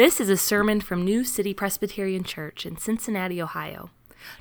This 0.00 0.18
is 0.18 0.30
a 0.30 0.36
sermon 0.38 0.80
from 0.80 1.04
New 1.04 1.24
City 1.24 1.52
Presbyterian 1.52 2.24
Church 2.24 2.64
in 2.64 2.78
Cincinnati, 2.78 3.42
Ohio. 3.42 3.90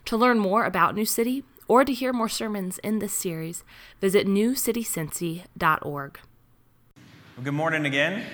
To 0.06 0.16
learn 0.16 0.40
more 0.40 0.64
about 0.64 0.96
New 0.96 1.04
City 1.04 1.44
or 1.68 1.84
to 1.84 1.92
hear 1.92 2.14
more 2.14 2.30
sermons 2.30 2.78
in 2.78 3.00
this 3.00 3.12
series, 3.12 3.66
visit 4.00 4.26
newcitycincy.org. 4.26 6.20
Well, 6.96 7.44
good 7.44 7.54
morning 7.54 7.86
again. 7.86 8.26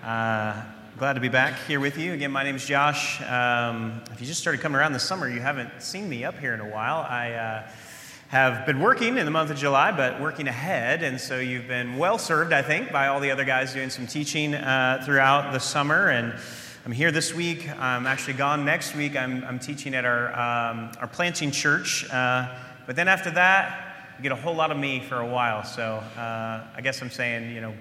Uh, 0.00 0.62
glad 0.96 1.14
to 1.14 1.20
be 1.20 1.28
back 1.28 1.58
here 1.66 1.80
with 1.80 1.98
you. 1.98 2.12
Again, 2.12 2.30
my 2.30 2.44
name 2.44 2.54
is 2.54 2.64
Josh. 2.64 3.20
Um, 3.22 4.00
if 4.12 4.20
you 4.20 4.26
just 4.28 4.40
started 4.40 4.60
coming 4.60 4.76
around 4.76 4.92
this 4.92 5.02
summer, 5.02 5.28
you 5.28 5.40
haven't 5.40 5.82
seen 5.82 6.08
me 6.08 6.24
up 6.24 6.38
here 6.38 6.54
in 6.54 6.60
a 6.60 6.68
while. 6.68 6.98
I 6.98 7.32
uh, 7.32 7.68
have 8.28 8.66
been 8.66 8.80
working 8.80 9.16
in 9.16 9.24
the 9.24 9.30
month 9.30 9.50
of 9.50 9.56
July, 9.56 9.90
but 9.90 10.20
working 10.20 10.48
ahead. 10.48 11.02
And 11.02 11.18
so 11.18 11.38
you've 11.38 11.66
been 11.66 11.96
well 11.96 12.18
served, 12.18 12.52
I 12.52 12.60
think, 12.60 12.92
by 12.92 13.06
all 13.06 13.20
the 13.20 13.30
other 13.30 13.44
guys 13.44 13.72
doing 13.72 13.88
some 13.88 14.06
teaching 14.06 14.54
uh, 14.54 15.02
throughout 15.02 15.52
the 15.54 15.58
summer. 15.58 16.10
And 16.10 16.34
I'm 16.84 16.92
here 16.92 17.10
this 17.10 17.34
week. 17.34 17.66
I'm 17.78 18.06
actually 18.06 18.34
gone 18.34 18.66
next 18.66 18.94
week. 18.94 19.16
I'm, 19.16 19.42
I'm 19.44 19.58
teaching 19.58 19.94
at 19.94 20.04
our, 20.04 20.28
um, 20.32 20.90
our 21.00 21.06
planting 21.06 21.50
church. 21.50 22.06
Uh, 22.10 22.54
but 22.86 22.96
then 22.96 23.08
after 23.08 23.30
that, 23.30 24.12
you 24.18 24.22
get 24.22 24.32
a 24.32 24.36
whole 24.36 24.54
lot 24.54 24.70
of 24.70 24.76
me 24.76 25.00
for 25.00 25.20
a 25.20 25.26
while. 25.26 25.64
So 25.64 26.02
uh, 26.18 26.64
I 26.76 26.80
guess 26.82 27.00
I'm 27.00 27.10
saying, 27.10 27.54
you 27.54 27.62
know, 27.62 27.72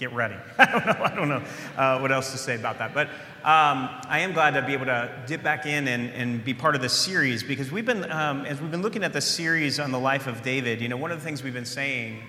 get 0.00 0.12
ready. 0.14 0.34
I 0.58 0.64
don't 0.64 0.86
know, 0.86 1.04
I 1.04 1.14
don't 1.14 1.28
know 1.28 1.42
uh, 1.76 1.98
what 1.98 2.10
else 2.10 2.32
to 2.32 2.38
say 2.38 2.56
about 2.56 2.78
that. 2.78 2.94
But 2.94 3.08
um, 3.44 3.90
I 4.08 4.20
am 4.20 4.32
glad 4.32 4.54
to 4.54 4.62
be 4.62 4.72
able 4.72 4.86
to 4.86 5.12
dip 5.26 5.42
back 5.42 5.66
in 5.66 5.86
and, 5.86 6.08
and 6.10 6.42
be 6.42 6.54
part 6.54 6.74
of 6.74 6.80
this 6.80 6.94
series 6.94 7.42
because 7.42 7.70
we've 7.70 7.84
been, 7.84 8.10
um, 8.10 8.46
as 8.46 8.60
we've 8.62 8.70
been 8.70 8.80
looking 8.80 9.04
at 9.04 9.12
the 9.12 9.20
series 9.20 9.78
on 9.78 9.92
the 9.92 10.00
life 10.00 10.26
of 10.26 10.42
David, 10.42 10.80
you 10.80 10.88
know, 10.88 10.96
one 10.96 11.12
of 11.12 11.18
the 11.18 11.24
things 11.24 11.42
we've 11.42 11.52
been 11.52 11.66
saying 11.66 12.22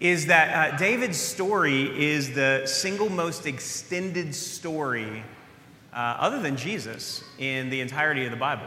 is 0.00 0.26
that 0.26 0.72
uh, 0.72 0.76
David's 0.78 1.18
story 1.18 1.82
is 2.02 2.32
the 2.32 2.62
single 2.64 3.10
most 3.10 3.46
extended 3.46 4.34
story, 4.34 5.22
uh, 5.92 5.96
other 5.96 6.40
than 6.40 6.56
Jesus, 6.56 7.22
in 7.38 7.68
the 7.68 7.82
entirety 7.82 8.24
of 8.24 8.30
the 8.30 8.36
Bible. 8.36 8.66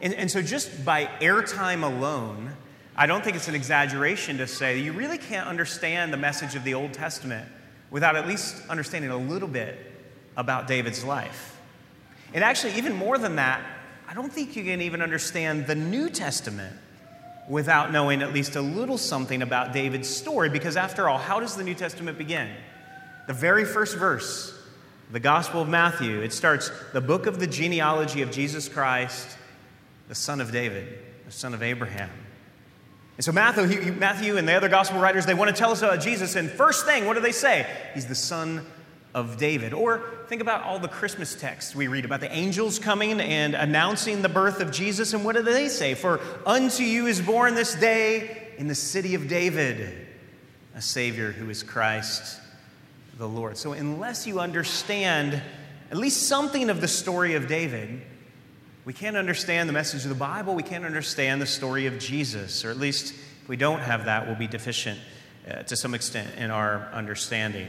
And, 0.00 0.14
and 0.14 0.30
so, 0.30 0.42
just 0.42 0.84
by 0.84 1.06
airtime 1.20 1.82
alone, 1.82 2.52
I 3.00 3.06
don't 3.06 3.22
think 3.22 3.36
it's 3.36 3.46
an 3.46 3.54
exaggeration 3.54 4.38
to 4.38 4.48
say 4.48 4.80
you 4.80 4.92
really 4.92 5.18
can't 5.18 5.46
understand 5.46 6.12
the 6.12 6.16
message 6.16 6.56
of 6.56 6.64
the 6.64 6.74
Old 6.74 6.92
Testament 6.92 7.48
without 7.92 8.16
at 8.16 8.26
least 8.26 8.56
understanding 8.68 9.12
a 9.12 9.16
little 9.16 9.46
bit 9.46 9.78
about 10.36 10.66
David's 10.66 11.04
life. 11.04 11.56
And 12.34 12.42
actually, 12.42 12.74
even 12.74 12.96
more 12.96 13.16
than 13.16 13.36
that, 13.36 13.62
I 14.08 14.14
don't 14.14 14.32
think 14.32 14.56
you 14.56 14.64
can 14.64 14.80
even 14.80 15.00
understand 15.00 15.68
the 15.68 15.76
New 15.76 16.10
Testament 16.10 16.74
without 17.48 17.92
knowing 17.92 18.20
at 18.20 18.34
least 18.34 18.56
a 18.56 18.60
little 18.60 18.98
something 18.98 19.42
about 19.42 19.72
David's 19.72 20.08
story, 20.08 20.50
because 20.50 20.76
after 20.76 21.08
all, 21.08 21.18
how 21.18 21.38
does 21.38 21.54
the 21.54 21.62
New 21.62 21.76
Testament 21.76 22.18
begin? 22.18 22.50
The 23.28 23.32
very 23.32 23.64
first 23.64 23.96
verse, 23.96 24.52
the 25.12 25.20
Gospel 25.20 25.62
of 25.62 25.68
Matthew, 25.68 26.20
it 26.20 26.32
starts 26.32 26.72
the 26.92 27.00
book 27.00 27.26
of 27.26 27.38
the 27.38 27.46
genealogy 27.46 28.22
of 28.22 28.32
Jesus 28.32 28.68
Christ, 28.68 29.38
the 30.08 30.16
son 30.16 30.40
of 30.40 30.50
David, 30.50 30.98
the 31.26 31.32
son 31.32 31.54
of 31.54 31.62
Abraham. 31.62 32.10
And 33.18 33.24
so 33.24 33.32
Matthew, 33.32 33.64
he, 33.64 33.90
Matthew 33.90 34.36
and 34.36 34.48
the 34.48 34.54
other 34.54 34.68
gospel 34.68 35.00
writers, 35.00 35.26
they 35.26 35.34
want 35.34 35.50
to 35.50 35.56
tell 35.56 35.72
us 35.72 35.82
about 35.82 36.00
Jesus. 36.00 36.36
And 36.36 36.48
first 36.48 36.86
thing, 36.86 37.04
what 37.04 37.14
do 37.14 37.20
they 37.20 37.32
say? 37.32 37.66
He's 37.92 38.06
the 38.06 38.14
son 38.14 38.64
of 39.12 39.38
David. 39.38 39.72
Or 39.72 40.02
think 40.28 40.40
about 40.40 40.62
all 40.62 40.78
the 40.78 40.86
Christmas 40.86 41.34
texts 41.34 41.74
we 41.74 41.88
read 41.88 42.04
about 42.04 42.20
the 42.20 42.32
angels 42.32 42.78
coming 42.78 43.20
and 43.20 43.56
announcing 43.56 44.22
the 44.22 44.28
birth 44.28 44.60
of 44.60 44.70
Jesus. 44.70 45.14
And 45.14 45.24
what 45.24 45.34
do 45.34 45.42
they 45.42 45.68
say? 45.68 45.94
For 45.94 46.20
unto 46.46 46.84
you 46.84 47.08
is 47.08 47.20
born 47.20 47.56
this 47.56 47.74
day 47.74 48.52
in 48.56 48.68
the 48.68 48.74
city 48.76 49.16
of 49.16 49.26
David 49.26 50.06
a 50.76 50.80
Savior 50.80 51.32
who 51.32 51.50
is 51.50 51.64
Christ 51.64 52.40
the 53.18 53.28
Lord. 53.28 53.56
So 53.56 53.72
unless 53.72 54.28
you 54.28 54.38
understand 54.38 55.42
at 55.90 55.96
least 55.96 56.28
something 56.28 56.70
of 56.70 56.80
the 56.80 56.86
story 56.86 57.34
of 57.34 57.48
David, 57.48 58.00
we 58.88 58.94
can't 58.94 59.18
understand 59.18 59.68
the 59.68 59.72
message 59.74 60.04
of 60.04 60.08
the 60.08 60.14
Bible. 60.14 60.54
We 60.54 60.62
can't 60.62 60.86
understand 60.86 61.42
the 61.42 61.46
story 61.46 61.84
of 61.84 61.98
Jesus. 61.98 62.64
Or 62.64 62.70
at 62.70 62.78
least 62.78 63.12
if 63.42 63.46
we 63.46 63.54
don't 63.54 63.80
have 63.80 64.06
that, 64.06 64.26
we'll 64.26 64.34
be 64.34 64.46
deficient 64.46 64.98
uh, 65.46 65.56
to 65.64 65.76
some 65.76 65.92
extent 65.92 66.34
in 66.38 66.50
our 66.50 66.88
understanding. 66.94 67.68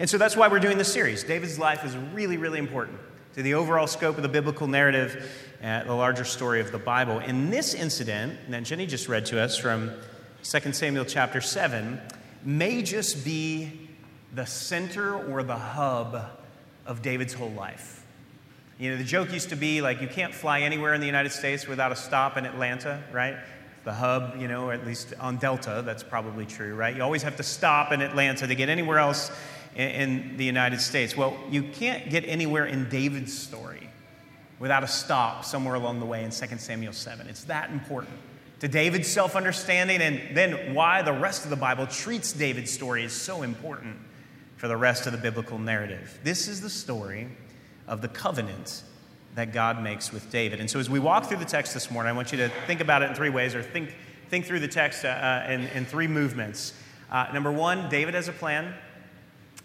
And 0.00 0.10
so 0.10 0.18
that's 0.18 0.36
why 0.36 0.48
we're 0.48 0.58
doing 0.58 0.76
this 0.76 0.92
series. 0.92 1.22
David's 1.22 1.56
life 1.56 1.84
is 1.84 1.96
really, 2.12 2.36
really 2.36 2.58
important 2.58 2.98
to 3.34 3.44
the 3.44 3.54
overall 3.54 3.86
scope 3.86 4.16
of 4.16 4.24
the 4.24 4.28
biblical 4.28 4.66
narrative, 4.66 5.32
uh, 5.62 5.84
the 5.84 5.94
larger 5.94 6.24
story 6.24 6.60
of 6.60 6.72
the 6.72 6.78
Bible. 6.78 7.20
In 7.20 7.48
this 7.48 7.72
incident 7.72 8.36
that 8.50 8.64
Jenny 8.64 8.86
just 8.86 9.08
read 9.08 9.24
to 9.26 9.40
us 9.40 9.56
from 9.56 9.92
2 10.42 10.72
Samuel 10.72 11.04
chapter 11.04 11.40
7 11.40 12.00
may 12.42 12.82
just 12.82 13.24
be 13.24 13.88
the 14.34 14.46
center 14.46 15.14
or 15.30 15.44
the 15.44 15.58
hub 15.58 16.24
of 16.86 17.02
David's 17.02 17.34
whole 17.34 17.52
life. 17.52 18.04
You 18.78 18.90
know, 18.90 18.98
the 18.98 19.04
joke 19.04 19.32
used 19.32 19.48
to 19.48 19.56
be 19.56 19.80
like 19.80 20.02
you 20.02 20.08
can't 20.08 20.34
fly 20.34 20.60
anywhere 20.60 20.92
in 20.92 21.00
the 21.00 21.06
United 21.06 21.32
States 21.32 21.66
without 21.66 21.92
a 21.92 21.96
stop 21.96 22.36
in 22.36 22.44
Atlanta, 22.44 23.02
right? 23.10 23.36
The 23.84 23.92
hub, 23.92 24.36
you 24.38 24.48
know, 24.48 24.66
or 24.66 24.74
at 24.74 24.86
least 24.86 25.14
on 25.18 25.38
Delta, 25.38 25.82
that's 25.84 26.02
probably 26.02 26.44
true, 26.44 26.74
right? 26.74 26.94
You 26.94 27.02
always 27.02 27.22
have 27.22 27.36
to 27.36 27.42
stop 27.42 27.92
in 27.92 28.02
Atlanta 28.02 28.46
to 28.46 28.54
get 28.54 28.68
anywhere 28.68 28.98
else 28.98 29.30
in, 29.74 29.88
in 29.88 30.36
the 30.36 30.44
United 30.44 30.80
States. 30.80 31.16
Well, 31.16 31.38
you 31.50 31.62
can't 31.62 32.10
get 32.10 32.24
anywhere 32.26 32.66
in 32.66 32.88
David's 32.90 33.36
story 33.36 33.88
without 34.58 34.82
a 34.82 34.88
stop 34.88 35.44
somewhere 35.44 35.74
along 35.74 36.00
the 36.00 36.06
way 36.06 36.24
in 36.24 36.30
2 36.30 36.58
Samuel 36.58 36.92
7. 36.92 37.28
It's 37.28 37.44
that 37.44 37.70
important 37.70 38.12
to 38.60 38.68
David's 38.68 39.08
self 39.08 39.36
understanding, 39.36 40.02
and 40.02 40.36
then 40.36 40.74
why 40.74 41.00
the 41.02 41.12
rest 41.12 41.44
of 41.44 41.50
the 41.50 41.56
Bible 41.56 41.86
treats 41.86 42.32
David's 42.32 42.72
story 42.72 43.04
is 43.04 43.12
so 43.12 43.42
important 43.42 43.96
for 44.56 44.68
the 44.68 44.76
rest 44.76 45.06
of 45.06 45.12
the 45.12 45.18
biblical 45.18 45.58
narrative. 45.58 46.18
This 46.24 46.48
is 46.48 46.60
the 46.60 46.70
story 46.70 47.28
of 47.86 48.02
the 48.02 48.08
covenant 48.08 48.82
that 49.34 49.52
God 49.52 49.82
makes 49.82 50.12
with 50.12 50.30
David. 50.30 50.60
And 50.60 50.70
so, 50.70 50.78
as 50.78 50.88
we 50.88 50.98
walk 50.98 51.26
through 51.26 51.38
the 51.38 51.44
text 51.44 51.74
this 51.74 51.90
morning, 51.90 52.10
I 52.10 52.12
want 52.14 52.32
you 52.32 52.38
to 52.38 52.48
think 52.66 52.80
about 52.80 53.02
it 53.02 53.10
in 53.10 53.14
three 53.14 53.28
ways, 53.28 53.54
or 53.54 53.62
think, 53.62 53.94
think 54.28 54.46
through 54.46 54.60
the 54.60 54.68
text 54.68 55.04
uh, 55.04 55.08
uh, 55.08 55.46
in, 55.48 55.62
in 55.68 55.84
three 55.84 56.06
movements. 56.06 56.72
Uh, 57.10 57.26
number 57.32 57.52
one, 57.52 57.88
David 57.88 58.14
has 58.14 58.28
a 58.28 58.32
plan. 58.32 58.74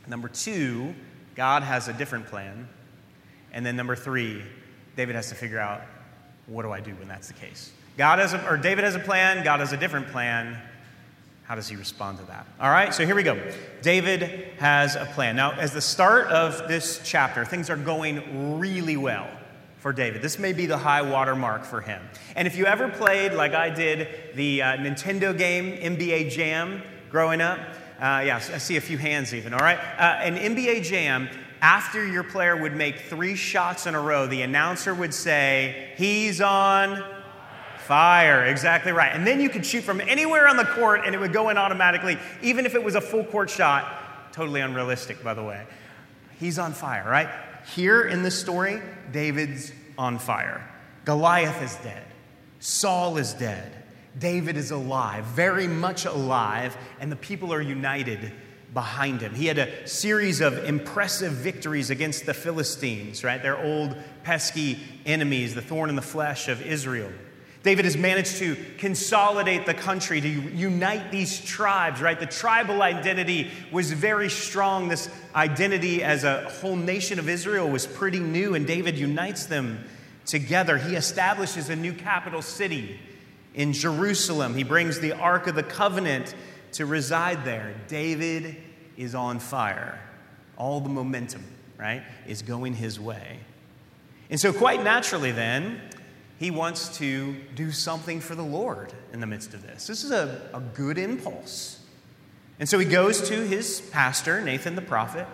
Number 0.07 0.27
two, 0.27 0.93
God 1.35 1.63
has 1.63 1.87
a 1.87 1.93
different 1.93 2.27
plan. 2.27 2.67
And 3.53 3.65
then 3.65 3.75
number 3.75 3.95
three, 3.95 4.43
David 4.95 5.15
has 5.15 5.29
to 5.29 5.35
figure 5.35 5.59
out 5.59 5.81
what 6.47 6.63
do 6.63 6.71
I 6.71 6.79
do 6.81 6.91
when 6.95 7.07
that's 7.07 7.27
the 7.27 7.33
case. 7.33 7.71
God 7.97 8.19
has 8.19 8.33
a, 8.33 8.47
or 8.47 8.57
David 8.57 8.83
has 8.83 8.95
a 8.95 8.99
plan, 8.99 9.43
God 9.43 9.59
has 9.59 9.73
a 9.73 9.77
different 9.77 10.07
plan. 10.07 10.57
How 11.51 11.55
does 11.55 11.67
he 11.67 11.75
respond 11.75 12.17
to 12.19 12.25
that? 12.27 12.47
All 12.61 12.71
right, 12.71 12.93
so 12.93 13.05
here 13.05 13.13
we 13.13 13.23
go. 13.23 13.37
David 13.81 14.21
has 14.59 14.95
a 14.95 15.03
plan. 15.03 15.35
Now, 15.35 15.51
as 15.51 15.73
the 15.73 15.81
start 15.81 16.27
of 16.27 16.69
this 16.69 17.01
chapter, 17.03 17.43
things 17.43 17.69
are 17.69 17.75
going 17.75 18.57
really 18.57 18.95
well 18.95 19.29
for 19.79 19.91
David. 19.91 20.21
This 20.21 20.39
may 20.39 20.53
be 20.53 20.65
the 20.65 20.77
high 20.77 21.01
water 21.01 21.35
mark 21.35 21.65
for 21.65 21.81
him. 21.81 22.01
And 22.37 22.47
if 22.47 22.55
you 22.55 22.67
ever 22.67 22.87
played, 22.87 23.33
like 23.33 23.53
I 23.53 23.69
did, 23.69 24.33
the 24.33 24.61
uh, 24.61 24.77
Nintendo 24.77 25.37
game 25.37 25.73
NBA 25.97 26.31
Jam 26.31 26.83
growing 27.09 27.41
up, 27.41 27.59
uh, 27.99 28.23
yeah, 28.25 28.37
I 28.37 28.57
see 28.57 28.77
a 28.77 28.81
few 28.81 28.97
hands 28.97 29.33
even, 29.33 29.53
all 29.53 29.59
right? 29.59 29.77
Uh, 29.77 30.21
an 30.21 30.37
NBA 30.37 30.83
Jam, 30.83 31.27
after 31.61 32.07
your 32.07 32.23
player 32.23 32.55
would 32.55 32.77
make 32.77 32.97
three 32.97 33.35
shots 33.35 33.87
in 33.87 33.93
a 33.93 33.99
row, 33.99 34.25
the 34.25 34.43
announcer 34.43 34.95
would 34.95 35.13
say, 35.13 35.91
He's 35.97 36.39
on 36.39 37.03
Fire, 37.87 38.45
exactly 38.45 38.91
right. 38.91 39.11
And 39.13 39.25
then 39.25 39.41
you 39.41 39.49
could 39.49 39.65
shoot 39.65 39.83
from 39.83 40.01
anywhere 40.01 40.47
on 40.47 40.57
the 40.57 40.65
court 40.65 41.01
and 41.05 41.15
it 41.15 41.19
would 41.19 41.33
go 41.33 41.49
in 41.49 41.57
automatically, 41.57 42.17
even 42.41 42.65
if 42.65 42.75
it 42.75 42.83
was 42.83 42.95
a 42.95 43.01
full 43.01 43.23
court 43.23 43.49
shot. 43.49 44.33
Totally 44.33 44.61
unrealistic, 44.61 45.23
by 45.23 45.33
the 45.33 45.43
way. 45.43 45.65
He's 46.39 46.57
on 46.57 46.73
fire, 46.73 47.07
right? 47.07 47.29
Here 47.75 48.01
in 48.03 48.23
this 48.23 48.39
story, 48.39 48.81
David's 49.11 49.71
on 49.97 50.19
fire. 50.19 50.67
Goliath 51.05 51.61
is 51.61 51.75
dead. 51.83 52.03
Saul 52.59 53.17
is 53.17 53.33
dead. 53.33 53.71
David 54.17 54.57
is 54.57 54.71
alive, 54.71 55.25
very 55.25 55.67
much 55.67 56.05
alive, 56.05 56.77
and 56.99 57.11
the 57.11 57.15
people 57.15 57.53
are 57.53 57.61
united 57.61 58.31
behind 58.73 59.21
him. 59.21 59.33
He 59.33 59.47
had 59.47 59.57
a 59.57 59.87
series 59.87 60.41
of 60.41 60.65
impressive 60.65 61.33
victories 61.33 61.89
against 61.89 62.25
the 62.25 62.33
Philistines, 62.33 63.23
right? 63.23 63.41
Their 63.41 63.57
old 63.57 63.95
pesky 64.23 64.79
enemies, 65.05 65.55
the 65.55 65.61
thorn 65.61 65.89
in 65.89 65.95
the 65.95 66.01
flesh 66.01 66.47
of 66.47 66.61
Israel. 66.61 67.11
David 67.63 67.85
has 67.85 67.95
managed 67.95 68.37
to 68.37 68.57
consolidate 68.79 69.67
the 69.67 69.75
country, 69.75 70.19
to 70.19 70.27
unite 70.27 71.11
these 71.11 71.43
tribes, 71.45 72.01
right? 72.01 72.19
The 72.19 72.25
tribal 72.25 72.81
identity 72.81 73.51
was 73.71 73.91
very 73.91 74.29
strong. 74.29 74.87
This 74.87 75.09
identity 75.35 76.03
as 76.03 76.23
a 76.23 76.49
whole 76.49 76.75
nation 76.75 77.19
of 77.19 77.29
Israel 77.29 77.69
was 77.69 77.85
pretty 77.85 78.19
new, 78.19 78.55
and 78.55 78.65
David 78.65 78.97
unites 78.97 79.45
them 79.45 79.83
together. 80.25 80.77
He 80.77 80.95
establishes 80.95 81.69
a 81.69 81.75
new 81.75 81.93
capital 81.93 82.41
city 82.41 82.99
in 83.53 83.73
Jerusalem. 83.73 84.55
He 84.55 84.63
brings 84.63 84.99
the 84.99 85.13
Ark 85.13 85.45
of 85.45 85.53
the 85.53 85.63
Covenant 85.63 86.33
to 86.73 86.87
reside 86.87 87.45
there. 87.45 87.75
David 87.87 88.55
is 88.97 89.13
on 89.13 89.39
fire. 89.39 89.99
All 90.57 90.79
the 90.79 90.89
momentum, 90.89 91.43
right, 91.77 92.01
is 92.27 92.41
going 92.41 92.73
his 92.73 92.99
way. 92.99 93.39
And 94.31 94.39
so, 94.39 94.53
quite 94.53 94.83
naturally, 94.83 95.31
then, 95.31 95.81
he 96.41 96.49
wants 96.49 96.97
to 96.97 97.35
do 97.53 97.71
something 97.71 98.19
for 98.19 98.33
the 98.33 98.41
Lord 98.41 98.91
in 99.13 99.19
the 99.19 99.27
midst 99.27 99.53
of 99.53 99.61
this. 99.61 99.85
This 99.85 100.03
is 100.03 100.09
a, 100.09 100.41
a 100.55 100.59
good 100.59 100.97
impulse. 100.97 101.79
And 102.59 102.67
so 102.67 102.79
he 102.79 102.85
goes 102.87 103.29
to 103.29 103.45
his 103.45 103.79
pastor, 103.91 104.41
Nathan 104.41 104.73
the 104.73 104.81
prophet, 104.81 105.27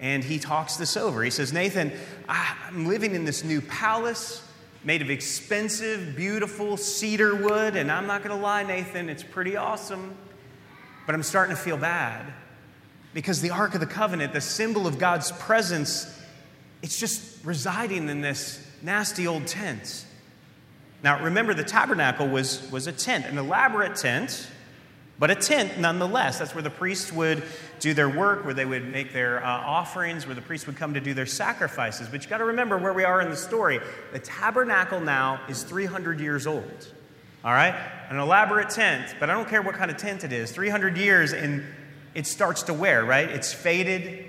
and 0.00 0.24
he 0.24 0.38
talks 0.38 0.76
this 0.76 0.96
over. 0.96 1.22
He 1.22 1.28
says, 1.28 1.52
Nathan, 1.52 1.92
I'm 2.26 2.86
living 2.86 3.14
in 3.14 3.26
this 3.26 3.44
new 3.44 3.60
palace 3.60 4.42
made 4.82 5.02
of 5.02 5.10
expensive, 5.10 6.16
beautiful 6.16 6.78
cedar 6.78 7.34
wood, 7.34 7.76
and 7.76 7.92
I'm 7.92 8.06
not 8.06 8.24
going 8.24 8.34
to 8.34 8.42
lie, 8.42 8.62
Nathan, 8.62 9.10
it's 9.10 9.22
pretty 9.22 9.58
awesome. 9.58 10.14
But 11.04 11.14
I'm 11.14 11.22
starting 11.22 11.54
to 11.54 11.60
feel 11.60 11.76
bad 11.76 12.32
because 13.12 13.42
the 13.42 13.50
Ark 13.50 13.74
of 13.74 13.80
the 13.80 13.86
Covenant, 13.86 14.32
the 14.32 14.40
symbol 14.40 14.86
of 14.86 14.98
God's 14.98 15.32
presence, 15.32 16.18
it's 16.80 16.98
just 16.98 17.44
residing 17.44 18.08
in 18.08 18.22
this 18.22 18.66
nasty 18.80 19.26
old 19.26 19.46
tent. 19.46 20.06
Now, 21.04 21.22
remember, 21.22 21.54
the 21.54 21.62
tabernacle 21.62 22.26
was, 22.26 22.68
was 22.72 22.88
a 22.88 22.92
tent, 22.92 23.26
an 23.26 23.38
elaborate 23.38 23.94
tent 23.94 24.48
but 25.18 25.30
a 25.30 25.34
tent 25.34 25.78
nonetheless. 25.78 26.38
That's 26.38 26.54
where 26.54 26.62
the 26.62 26.70
priests 26.70 27.12
would 27.12 27.44
do 27.78 27.94
their 27.94 28.08
work, 28.08 28.44
where 28.44 28.54
they 28.54 28.64
would 28.64 28.90
make 28.90 29.12
their 29.12 29.44
uh, 29.44 29.48
offerings, 29.48 30.26
where 30.26 30.34
the 30.34 30.42
priests 30.42 30.66
would 30.66 30.76
come 30.76 30.94
to 30.94 31.00
do 31.00 31.14
their 31.14 31.26
sacrifices. 31.26 32.08
But 32.08 32.24
you 32.24 32.30
got 32.30 32.38
to 32.38 32.44
remember 32.44 32.78
where 32.78 32.92
we 32.92 33.04
are 33.04 33.20
in 33.20 33.30
the 33.30 33.36
story. 33.36 33.78
The 34.12 34.18
tabernacle 34.18 35.00
now 35.00 35.40
is 35.48 35.62
300 35.62 36.18
years 36.18 36.46
old. 36.46 36.88
All 37.44 37.52
right? 37.52 37.74
An 38.08 38.18
elaborate 38.18 38.70
tent, 38.70 39.14
but 39.20 39.30
I 39.30 39.34
don't 39.34 39.48
care 39.48 39.62
what 39.62 39.76
kind 39.76 39.90
of 39.90 39.98
tent 39.98 40.24
it 40.24 40.32
is. 40.32 40.50
300 40.50 40.96
years 40.96 41.32
and 41.32 41.64
it 42.14 42.26
starts 42.26 42.64
to 42.64 42.74
wear, 42.74 43.04
right? 43.04 43.28
It's 43.28 43.52
faded, 43.52 44.24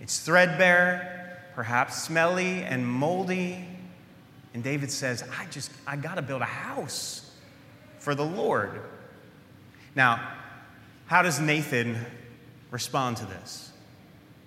it's 0.00 0.20
threadbare, 0.20 1.42
perhaps 1.54 2.02
smelly 2.02 2.62
and 2.62 2.86
moldy. 2.86 3.66
And 4.54 4.64
David 4.64 4.90
says, 4.90 5.24
I 5.38 5.46
just, 5.46 5.70
I 5.86 5.96
got 5.96 6.16
to 6.16 6.22
build 6.22 6.42
a 6.42 6.46
house 6.46 7.30
for 7.98 8.14
the 8.14 8.24
Lord. 8.24 8.80
Now, 9.94 10.28
how 11.06 11.22
does 11.22 11.40
Nathan 11.40 11.98
respond 12.70 13.18
to 13.18 13.26
this? 13.26 13.70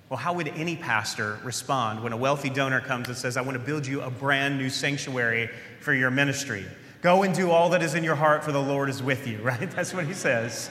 Well, 0.09 0.17
how 0.17 0.33
would 0.33 0.47
any 0.50 0.75
pastor 0.75 1.39
respond 1.44 2.03
when 2.03 2.13
a 2.13 2.17
wealthy 2.17 2.50
donor 2.50 2.81
comes 2.81 3.07
and 3.07 3.17
says, 3.17 3.38
I 3.38 3.41
want 3.41 3.53
to 3.53 3.63
build 3.63 3.88
you 3.88 4.01
a 4.01 4.09
brand 4.09 4.57
new 4.57 4.69
sanctuary 4.69 5.50
for 5.79 5.94
your 5.94 6.11
ministry? 6.11 6.65
Go 7.01 7.23
and 7.23 7.33
do 7.33 7.51
all 7.51 7.69
that 7.69 7.81
is 7.81 7.95
in 7.95 8.03
your 8.03 8.15
heart, 8.15 8.44
for 8.44 8.51
the 8.51 8.61
Lord 8.61 8.89
is 8.89 9.01
with 9.01 9.27
you, 9.27 9.38
right? 9.41 9.71
That's 9.71 9.94
what 9.94 10.05
he 10.05 10.13
says, 10.13 10.69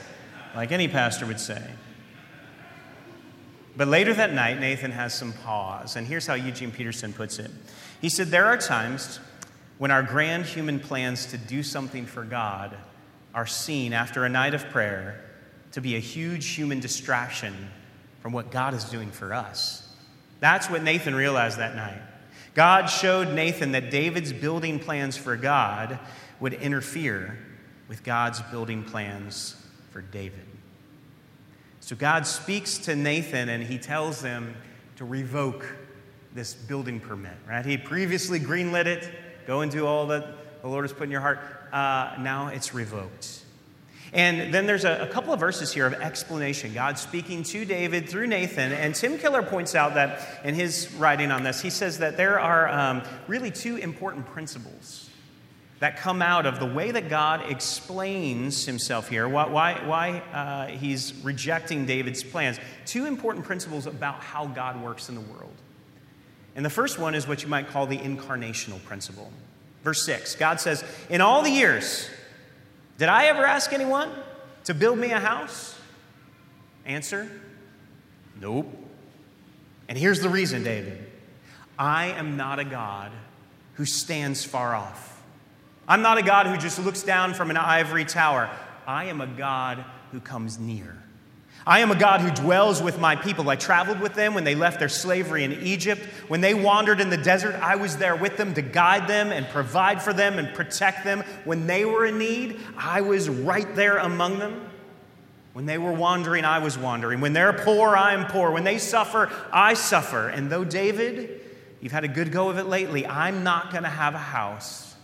like 0.55 0.73
any 0.73 0.89
pastor 0.89 1.27
would 1.27 1.41
say. 1.41 1.63
But 3.77 3.89
later 3.89 4.13
that 4.15 4.33
night, 4.33 4.61
Nathan 4.61 4.91
has 4.91 5.15
some 5.15 5.33
pause, 5.33 5.97
and 5.97 6.07
here's 6.07 6.27
how 6.27 6.35
Eugene 6.35 6.71
Peterson 6.71 7.13
puts 7.13 7.39
it. 7.39 7.51
He 8.03 8.09
said, 8.09 8.29
There 8.29 8.47
are 8.47 8.59
times 8.59 9.21
when 9.79 9.91
our 9.91 10.03
grand 10.03 10.45
human 10.45 10.79
plans 10.79 11.27
to 11.27 11.39
do 11.39 11.63
something 11.63 12.05
for 12.05 12.25
God 12.25 12.77
are 13.33 13.47
seen 13.47 13.95
after 13.95 14.25
a 14.25 14.29
night 14.29 14.53
of 14.53 14.69
prayer 14.69 15.25
to 15.71 15.81
be 15.81 15.97
a 15.97 16.01
huge 16.01 16.49
human 16.49 16.81
distraction 16.81 17.71
from 18.21 18.33
what 18.33 18.51
God 18.51 18.75
is 18.75 18.85
doing 18.85 19.11
for 19.11 19.33
us. 19.33 19.89
That's 20.41 20.69
what 20.69 20.83
Nathan 20.83 21.15
realized 21.15 21.59
that 21.59 21.77
night. 21.77 22.03
God 22.55 22.87
showed 22.87 23.33
Nathan 23.33 23.73
that 23.73 23.91
David's 23.91 24.33
building 24.33 24.79
plans 24.79 25.17
for 25.17 25.37
God 25.37 25.99
would 26.41 26.55
interfere 26.55 27.39
with 27.89 28.03
God's 28.03 28.43
building 28.43 28.83
plans 28.83 29.57
for 29.91 30.03
David. 30.03 30.45
So 31.81 31.97
God 31.97 32.27
speaks 32.27 32.79
to 32.79 32.97
Nathan 32.97 33.49
and 33.49 33.63
he 33.63 33.79
tells 33.79 34.23
him 34.23 34.57
to 34.97 35.05
revoke 35.05 35.65
this 36.35 36.55
building 36.55 37.01
permit, 37.01 37.35
right? 37.49 37.65
He 37.65 37.77
previously 37.77 38.41
greenlit 38.41 38.87
it, 38.87 39.09
go 39.47 39.61
and 39.61 39.71
do 39.71 39.87
all 39.87 40.07
that 40.09 40.63
the 40.63 40.69
Lord 40.69 40.85
has 40.85 40.93
put 40.93 41.05
in 41.05 41.11
your 41.11 41.21
heart 41.21 41.41
uh, 41.73 42.15
now 42.21 42.49
it's 42.49 42.75
revoked. 42.75 43.41
And 44.13 44.53
then 44.53 44.67
there's 44.67 44.85
a, 44.85 45.05
a, 45.05 45.07
couple 45.07 45.33
of 45.33 45.41
verses 45.41 45.73
here 45.73 45.87
of 45.87 45.95
explanation. 45.95 46.75
God 46.75 46.99
speaking 46.99 47.43
to 47.45 47.65
David 47.65 48.11
through 48.11 48.27
Nathan. 48.27 48.73
And 48.73 48.95
Tim 48.95 49.19
Keller 49.19 49.43
points 49.43 49.75
out 49.75 49.95
that 49.95 50.21
in 50.45 50.55
his 50.55 50.93
writing 50.95 51.31
on 51.31 51.45
this, 51.45 51.63
he 51.63 51.71
says 51.71 51.99
that 51.99 52.19
there 52.19 52.39
are 52.39 52.69
um, 52.69 53.03
really 53.27 53.51
two 53.51 53.77
important 53.77 54.27
principles 54.27 55.09
that 55.79 55.97
come 55.97 56.21
out 56.21 56.45
of 56.45 56.61
the 56.61 56.67
way 56.67 56.91
that 56.91 57.09
God 57.09 57.51
explains 57.51 58.67
himself 58.67 59.09
here, 59.09 59.27
why, 59.27 59.49
why, 59.49 59.81
why 59.87 60.19
uh, 60.33 60.67
he's 60.67 61.15
rejecting 61.25 61.87
David's 61.87 62.23
plans. 62.23 62.61
Two 62.85 63.07
important 63.07 63.47
principles 63.47 63.87
about 63.87 64.23
how 64.23 64.47
God 64.47 64.81
works 64.83 65.09
in 65.09 65.15
the 65.15 65.23
world. 65.23 65.55
And 66.55 66.65
the 66.65 66.71
first 66.71 66.99
one 66.99 67.15
is 67.15 67.27
what 67.27 67.43
you 67.43 67.49
might 67.49 67.69
call 67.69 67.87
the 67.87 67.99
incarnational 67.99 68.83
principle. 68.85 69.31
Verse 69.83 70.05
6 70.05 70.37
God 70.37 70.61
says, 70.61 70.85
In 71.09 71.21
all 71.21 71.43
the 71.43 71.51
years, 71.51 72.09
did 72.99 73.09
I 73.09 73.27
ever 73.27 73.45
ask 73.45 73.73
anyone 73.73 74.11
to 74.65 74.75
build 74.75 74.99
me 74.99 75.11
a 75.11 75.21
house? 75.21 75.79
Answer, 76.85 77.31
Nope. 78.41 78.67
And 79.89 79.99
here's 79.99 80.21
the 80.21 80.29
reason, 80.29 80.63
David 80.65 81.07
I 81.79 82.07
am 82.07 82.37
not 82.37 82.59
a 82.59 82.65
God 82.65 83.13
who 83.75 83.85
stands 83.85 84.45
far 84.45 84.75
off. 84.75 85.23
I'm 85.89 86.03
not 86.03 86.19
a 86.19 86.23
God 86.23 86.47
who 86.47 86.57
just 86.57 86.79
looks 86.79 87.03
down 87.03 87.35
from 87.35 87.51
an 87.51 87.57
ivory 87.57 88.05
tower. 88.05 88.49
I 88.87 89.07
am 89.07 89.21
a 89.21 89.27
God 89.27 89.85
who 90.13 90.21
comes 90.21 90.59
near. 90.59 91.02
I 91.67 91.79
am 91.81 91.91
a 91.93 91.97
God 91.97 92.21
who 92.21 92.31
dwells 92.31 92.83
with 92.83 92.99
my 92.99 93.15
people. 93.15 93.49
I 93.49 93.57
traveled 93.57 94.01
with 94.01 94.15
them 94.15 94.35
when 94.35 94.45
they 94.45 94.55
left 94.55 94.81
their 94.81 94.89
slavery 94.89 95.45
in 95.45 95.53
Egypt. 95.53 96.03
When 96.27 96.41
they 96.41 96.55
wandered 96.55 97.01
in 97.01 97.09
the 97.09 97.17
desert, 97.17 97.55
I 97.55 97.77
was 97.77 97.99
there 97.99 98.17
with 98.17 98.37
them 98.37 98.55
to 98.55 98.63
guide 98.63 99.07
them 99.07 99.31
and 99.31 99.47
provide 99.49 100.03
for 100.03 100.13
them 100.13 100.39
and 100.39 100.53
protect 100.55 101.05
them. 101.05 101.21
When 101.45 101.67
they 101.67 101.85
were 101.85 102.05
in 102.05 102.19
need, 102.19 102.59
I 102.77 103.03
was 103.03 103.29
right 103.29 103.73
there 103.77 103.99
among 103.99 104.41
them. 104.41 104.69
When 105.53 105.67
they 105.67 105.79
were 105.79 105.93
wandering, 105.93 106.45
I 106.45 106.59
was 106.59 106.77
wandering. 106.77 107.21
When 107.21 107.33
they're 107.33 107.53
poor, 107.53 107.97
I 107.97 108.15
am 108.15 108.27
poor. 108.27 108.51
When 108.51 108.65
they 108.65 108.79
suffer, 108.79 109.31
I 109.53 109.75
suffer. 109.75 110.29
And 110.29 110.51
though, 110.51 110.65
David, 110.65 111.43
you've 111.81 111.93
had 111.93 112.05
a 112.05 112.09
good 112.09 112.33
go 112.33 112.49
of 112.49 112.59
it 112.59 112.65
lately, 112.65 113.07
I'm 113.07 113.45
not 113.45 113.71
going 113.71 113.85
to 113.85 113.91
have 113.91 114.15
a 114.15 114.19
house 114.19 114.97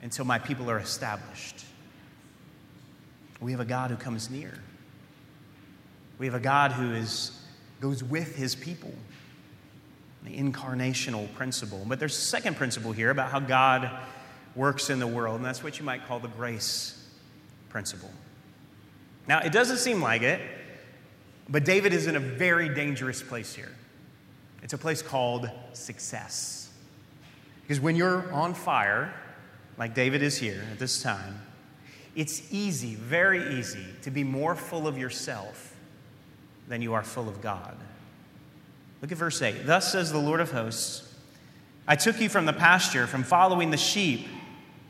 until 0.00 0.24
my 0.24 0.38
people 0.38 0.70
are 0.70 0.78
established. 0.78 1.64
We 3.40 3.50
have 3.52 3.60
a 3.60 3.64
God 3.64 3.90
who 3.90 3.96
comes 3.96 4.30
near. 4.30 4.54
We 6.18 6.26
have 6.26 6.34
a 6.34 6.40
God 6.40 6.72
who 6.72 6.92
is, 6.92 7.30
goes 7.80 8.02
with 8.02 8.36
his 8.36 8.54
people, 8.54 8.92
the 10.24 10.36
incarnational 10.36 11.32
principle. 11.34 11.84
But 11.86 12.00
there's 12.00 12.16
a 12.16 12.20
second 12.20 12.56
principle 12.56 12.92
here 12.92 13.10
about 13.10 13.30
how 13.30 13.40
God 13.40 13.90
works 14.56 14.90
in 14.90 14.98
the 14.98 15.06
world, 15.06 15.36
and 15.36 15.44
that's 15.44 15.62
what 15.62 15.78
you 15.78 15.84
might 15.84 16.06
call 16.06 16.18
the 16.18 16.28
grace 16.28 17.06
principle. 17.68 18.10
Now, 19.28 19.40
it 19.40 19.52
doesn't 19.52 19.76
seem 19.76 20.02
like 20.02 20.22
it, 20.22 20.40
but 21.48 21.64
David 21.64 21.92
is 21.92 22.06
in 22.06 22.16
a 22.16 22.20
very 22.20 22.68
dangerous 22.68 23.22
place 23.22 23.54
here. 23.54 23.72
It's 24.62 24.72
a 24.72 24.78
place 24.78 25.02
called 25.02 25.48
success. 25.72 26.70
Because 27.62 27.80
when 27.80 27.94
you're 27.94 28.32
on 28.32 28.54
fire, 28.54 29.14
like 29.76 29.94
David 29.94 30.22
is 30.22 30.36
here 30.36 30.64
at 30.72 30.78
this 30.78 31.02
time, 31.02 31.42
it's 32.16 32.52
easy, 32.52 32.96
very 32.96 33.58
easy, 33.58 33.84
to 34.02 34.10
be 34.10 34.24
more 34.24 34.56
full 34.56 34.88
of 34.88 34.98
yourself 34.98 35.67
than 36.68 36.82
you 36.82 36.94
are 36.94 37.02
full 37.02 37.28
of 37.28 37.40
God. 37.40 37.76
Look 39.00 39.12
at 39.12 39.18
verse 39.18 39.40
8. 39.40 39.66
Thus 39.66 39.90
says 39.90 40.12
the 40.12 40.18
Lord 40.18 40.40
of 40.40 40.52
hosts 40.52 41.04
I 41.86 41.96
took 41.96 42.20
you 42.20 42.28
from 42.28 42.44
the 42.44 42.52
pasture, 42.52 43.06
from 43.06 43.22
following 43.22 43.70
the 43.70 43.78
sheep, 43.78 44.28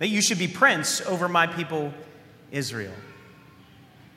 that 0.00 0.08
you 0.08 0.20
should 0.20 0.38
be 0.38 0.48
prince 0.48 1.00
over 1.02 1.28
my 1.28 1.46
people 1.46 1.92
Israel. 2.50 2.94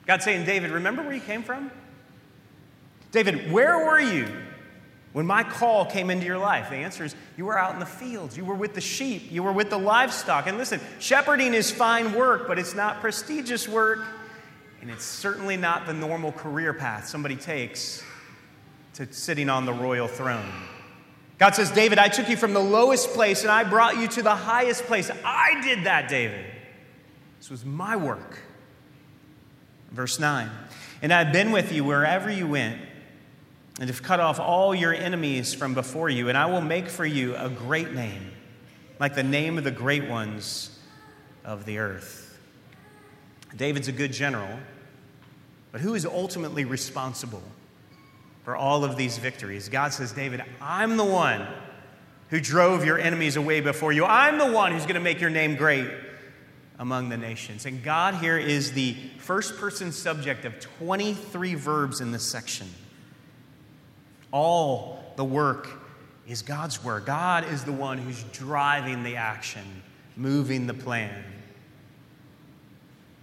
God 0.04 0.22
saying, 0.22 0.46
David, 0.46 0.72
remember 0.72 1.02
where 1.02 1.14
you 1.14 1.20
came 1.20 1.44
from? 1.44 1.70
David, 3.12 3.52
where 3.52 3.86
were 3.86 4.00
you 4.00 4.26
when 5.12 5.26
my 5.26 5.44
call 5.44 5.86
came 5.86 6.10
into 6.10 6.26
your 6.26 6.38
life? 6.38 6.70
The 6.70 6.76
answer 6.76 7.04
is 7.04 7.14
you 7.36 7.44
were 7.44 7.58
out 7.58 7.74
in 7.74 7.78
the 7.78 7.86
fields, 7.86 8.36
you 8.36 8.44
were 8.44 8.54
with 8.54 8.74
the 8.74 8.80
sheep, 8.80 9.30
you 9.30 9.44
were 9.44 9.52
with 9.52 9.70
the 9.70 9.78
livestock. 9.78 10.48
And 10.48 10.58
listen, 10.58 10.80
shepherding 10.98 11.54
is 11.54 11.70
fine 11.70 12.14
work, 12.14 12.48
but 12.48 12.58
it's 12.58 12.74
not 12.74 13.00
prestigious 13.00 13.68
work. 13.68 14.00
And 14.82 14.90
it's 14.90 15.04
certainly 15.04 15.56
not 15.56 15.86
the 15.86 15.94
normal 15.94 16.32
career 16.32 16.74
path 16.74 17.06
somebody 17.06 17.36
takes 17.36 18.02
to 18.94 19.10
sitting 19.10 19.48
on 19.48 19.64
the 19.64 19.72
royal 19.72 20.08
throne. 20.08 20.52
God 21.38 21.54
says, 21.54 21.70
David, 21.70 21.98
I 21.98 22.08
took 22.08 22.28
you 22.28 22.36
from 22.36 22.52
the 22.52 22.60
lowest 22.60 23.14
place 23.14 23.42
and 23.42 23.50
I 23.50 23.64
brought 23.64 23.96
you 23.96 24.08
to 24.08 24.22
the 24.22 24.34
highest 24.34 24.84
place. 24.84 25.10
I 25.24 25.60
did 25.62 25.84
that, 25.84 26.08
David. 26.08 26.44
This 27.38 27.48
was 27.48 27.64
my 27.64 27.96
work. 27.96 28.38
Verse 29.90 30.18
9. 30.18 30.50
And 31.00 31.12
I've 31.12 31.32
been 31.32 31.52
with 31.52 31.72
you 31.72 31.84
wherever 31.84 32.30
you 32.30 32.46
went, 32.46 32.80
and 33.80 33.88
have 33.88 34.02
cut 34.02 34.20
off 34.20 34.38
all 34.38 34.74
your 34.74 34.94
enemies 34.94 35.54
from 35.54 35.74
before 35.74 36.08
you, 36.08 36.28
and 36.28 36.36
I 36.36 36.46
will 36.46 36.60
make 36.60 36.88
for 36.88 37.06
you 37.06 37.34
a 37.34 37.48
great 37.48 37.92
name, 37.92 38.30
like 39.00 39.14
the 39.14 39.22
name 39.22 39.58
of 39.58 39.64
the 39.64 39.70
great 39.70 40.08
ones 40.08 40.78
of 41.44 41.64
the 41.64 41.78
earth. 41.78 42.38
David's 43.56 43.88
a 43.88 43.92
good 43.92 44.12
general, 44.12 44.58
but 45.72 45.80
who 45.80 45.94
is 45.94 46.04
ultimately 46.04 46.64
responsible 46.64 47.42
for 48.44 48.54
all 48.54 48.84
of 48.84 48.96
these 48.96 49.18
victories? 49.18 49.68
God 49.68 49.92
says, 49.92 50.12
David, 50.12 50.44
I'm 50.60 50.98
the 50.98 51.04
one 51.04 51.46
who 52.28 52.40
drove 52.40 52.84
your 52.84 52.98
enemies 52.98 53.36
away 53.36 53.60
before 53.60 53.92
you. 53.92 54.04
I'm 54.04 54.38
the 54.38 54.52
one 54.52 54.72
who's 54.72 54.84
going 54.84 54.94
to 54.94 55.00
make 55.00 55.20
your 55.20 55.30
name 55.30 55.56
great 55.56 55.88
among 56.78 57.08
the 57.08 57.16
nations. 57.16 57.66
And 57.66 57.82
God 57.82 58.14
here 58.16 58.38
is 58.38 58.72
the 58.72 58.96
first 59.18 59.56
person 59.56 59.92
subject 59.92 60.44
of 60.44 60.60
23 60.60 61.54
verbs 61.54 62.00
in 62.00 62.12
this 62.12 62.24
section. 62.24 62.68
All 64.30 65.12
the 65.16 65.24
work 65.24 65.68
is 66.26 66.42
God's 66.42 66.82
work. 66.82 67.06
God 67.06 67.46
is 67.50 67.64
the 67.64 67.72
one 67.72 67.98
who's 67.98 68.22
driving 68.32 69.02
the 69.02 69.16
action, 69.16 69.82
moving 70.16 70.66
the 70.66 70.74
plan, 70.74 71.24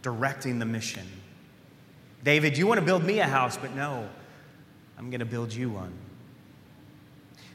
directing 0.01 0.59
the 0.59 0.65
mission. 0.65 1.05
David, 2.23 2.57
you 2.57 2.67
want 2.67 2.79
to 2.79 2.85
build 2.85 3.03
me 3.03 3.19
a 3.19 3.27
house, 3.27 3.57
but 3.57 3.75
no, 3.75 4.07
I'm 4.97 5.09
going 5.09 5.19
to 5.19 5.25
build 5.25 5.53
you 5.53 5.69
one. 5.69 5.93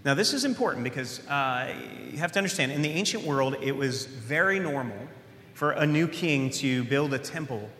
Now, 0.05 0.15
this 0.15 0.33
is 0.35 0.45
important 0.45 0.85
because 0.85 1.27
uh, 1.29 1.75
you 2.11 2.19
have 2.19 2.33
to 2.33 2.39
understand 2.39 2.73
in 2.73 2.83
the 2.83 2.91
ancient 2.91 3.25
world, 3.25 3.57
it 3.63 3.73
was 3.73 4.07
very 4.07 4.59
normal 4.59 4.99
for 5.55 5.73
a 5.73 5.87
new 5.87 6.09
king 6.09 6.51
to 6.51 6.85
build 6.85 7.15
a 7.15 7.19
temple 7.19 7.71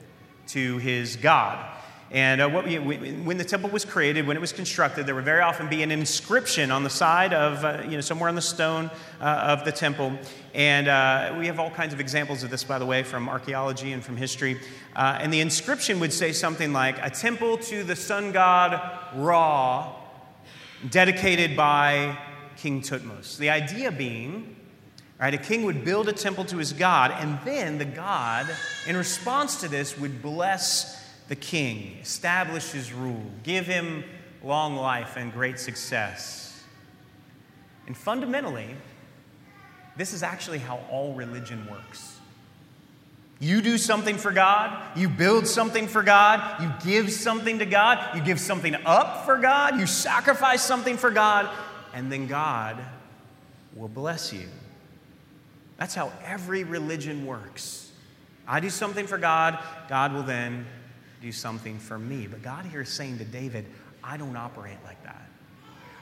to 0.49 0.79
his 0.79 1.17
God. 1.17 1.74
And 2.15 2.41
uh, 2.41 2.49
what 2.49 2.65
we, 2.65 2.79
when 2.79 3.39
the 3.39 3.45
temple 3.45 3.71
was 3.71 3.85
created, 3.85 4.25
when 4.25 4.37
it 4.37 4.41
was 4.41 4.53
constructed, 4.53 5.05
there 5.05 5.17
would 5.17 5.25
very 5.25 5.41
often 5.41 5.69
be 5.69 5.83
an 5.83 5.91
inscription 5.91 6.71
on 6.71 6.85
the 6.85 6.89
side 6.89 7.35
of, 7.35 7.65
uh, 7.65 7.83
you 7.83 7.97
know, 7.97 8.01
somewhere 8.01 8.29
on 8.29 8.37
the 8.37 8.41
stone 8.41 8.89
uh, 9.21 9.25
of 9.25 9.65
the 9.65 9.73
temple. 9.73 10.17
And 10.55 10.87
uh, 10.87 11.35
we 11.37 11.49
have 11.49 11.59
all 11.59 11.73
kinds 11.73 11.93
of 11.93 11.99
examples 11.99 12.45
of 12.45 12.51
this, 12.51 12.63
by 12.63 12.79
the 12.79 12.87
way, 12.87 13.03
from 13.03 13.29
archaeology 13.29 13.91
and 13.91 14.03
from 14.03 14.17
history. 14.17 14.61
Uh, 14.95 15.19
and 15.21 15.33
the 15.33 15.41
inscription 15.41 15.99
would 15.99 16.13
say 16.13 16.31
something 16.31 16.73
like, 16.73 17.05
A 17.05 17.11
temple 17.11 17.59
to 17.59 17.83
the 17.83 17.97
sun 17.97 18.31
god 18.31 18.81
Ra, 19.17 19.97
dedicated 20.89 21.57
by 21.57 22.17
King 22.57 22.81
Thutmose. 22.81 23.39
The 23.39 23.51
idea 23.51 23.91
being, 23.91 24.55
right, 25.21 25.35
a 25.35 25.39
king 25.39 25.65
would 25.65 25.85
build 25.85 26.09
a 26.09 26.13
temple 26.13 26.45
to 26.45 26.59
his 26.59 26.73
god, 26.73 27.11
and 27.11 27.41
then 27.45 27.79
the 27.79 27.85
god, 27.85 28.47
in 28.87 28.97
response 28.97 29.61
to 29.63 29.69
this, 29.69 29.99
would 29.99 30.23
bless 30.23 31.04
the 31.29 31.37
king, 31.37 31.99
establish 32.03 32.71
his 32.71 32.93
rule, 32.93 33.25
give 33.43 33.67
him 33.67 34.05
long 34.43 34.77
life 34.77 35.17
and 35.17 35.33
great 35.33 35.59
success. 35.59 36.63
And 37.87 37.97
fundamentally, 37.97 38.69
this 39.97 40.13
is 40.13 40.23
actually 40.23 40.59
how 40.59 40.81
all 40.91 41.15
religion 41.15 41.67
works. 41.71 42.19
You 43.41 43.61
do 43.61 43.79
something 43.79 44.17
for 44.17 44.31
God, 44.31 44.97
you 44.97 45.09
build 45.09 45.47
something 45.47 45.89
for 45.89 46.03
God, 46.03 46.63
you 46.63 46.73
give 46.85 47.13
something 47.13 47.59
to 47.59 47.67
God, 47.67 48.17
you 48.17 48.23
give 48.23 48.41
something 48.41 48.75
up 48.87 49.25
for 49.25 49.39
God, 49.39 49.79
you 49.79 49.87
sacrifice 49.87 50.63
something 50.63 50.97
for 50.97 51.11
God, 51.11 51.51
and 51.93 52.11
then 52.11 52.27
God 52.27 52.79
will 53.75 53.89
bless 53.89 54.33
you. 54.33 54.49
That's 55.77 55.95
how 55.95 56.13
every 56.25 56.65
religion 56.65 57.27
works. 57.27 57.91
I 58.47 58.61
do 58.61 58.71
something 58.71 59.07
for 59.07 59.19
God, 59.19 59.59
God 59.89 60.13
will 60.13 60.23
then 60.23 60.67
do 61.25 61.33
something 61.33 61.79
for 61.79 61.99
me. 61.99 62.27
But 62.27 62.43
God 62.43 62.67
here 62.67 62.83
is 62.83 62.91
saying 62.91 63.17
to 63.17 63.25
David, 63.25 63.65
I 64.03 64.19
don't 64.19 64.37
operate 64.37 64.77
like 64.85 65.03
that. 65.05 65.27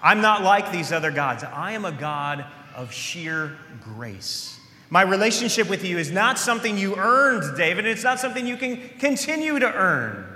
I'm 0.02 0.20
not 0.20 0.42
like 0.42 0.72
these 0.72 0.90
other 0.90 1.12
gods. 1.12 1.44
I 1.44 1.72
am 1.72 1.84
a 1.84 1.92
God 1.92 2.44
of 2.74 2.92
sheer 2.92 3.56
grace. 3.80 4.58
My 4.90 5.02
relationship 5.02 5.70
with 5.70 5.84
you 5.84 5.98
is 5.98 6.10
not 6.10 6.40
something 6.40 6.76
you 6.76 6.96
earned, 6.96 7.56
David. 7.56 7.86
It's 7.86 8.02
not 8.02 8.18
something 8.18 8.48
you 8.48 8.56
can 8.56 8.88
continue 8.98 9.60
to 9.60 9.72
earn. 9.72 10.26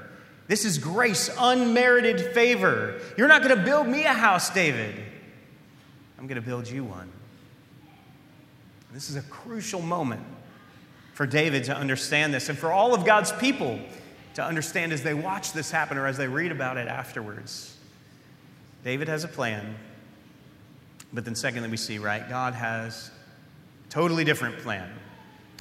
This 0.47 0.65
is 0.65 0.79
grace, 0.79 1.35
unmerited 1.37 2.33
favor. 2.33 3.01
You're 3.19 3.27
not 3.27 3.43
going 3.43 3.59
to 3.59 3.65
build 3.65 3.89
me 3.89 4.05
a 4.05 4.13
house, 4.13 4.51
David. 4.51 4.95
I'm 6.17 6.29
going 6.29 6.41
to 6.41 6.47
build 6.47 6.69
you 6.69 6.85
one. 6.85 7.11
This 8.93 9.11
is 9.11 9.17
a 9.17 9.23
crucial 9.23 9.83
moment 9.83 10.23
for 11.15 11.27
David 11.27 11.65
to 11.65 11.77
understand 11.77 12.33
this 12.33 12.49
and 12.49 12.57
for 12.57 12.71
all 12.71 12.95
of 12.95 13.05
God's 13.05 13.33
people 13.33 13.81
to 14.37 14.45
understand 14.45 14.93
as 14.93 15.03
they 15.03 15.15
watch 15.15 15.53
this 15.53 15.71
happen 15.71 15.97
or 15.97 16.07
as 16.07 16.19
they 16.19 16.29
read 16.29 16.53
about 16.53 16.77
it 16.77 16.89
afterwards. 16.89 17.75
David 18.85 19.09
has 19.09 19.25
a 19.25 19.29
plan, 19.29 19.75
but 21.11 21.25
then, 21.25 21.35
secondly, 21.35 21.71
we 21.71 21.79
see, 21.79 21.99
right, 21.99 22.29
God 22.29 22.53
has 22.53 23.11
a 23.87 23.91
totally 23.91 24.25
different 24.25 24.59
plan. 24.59 24.91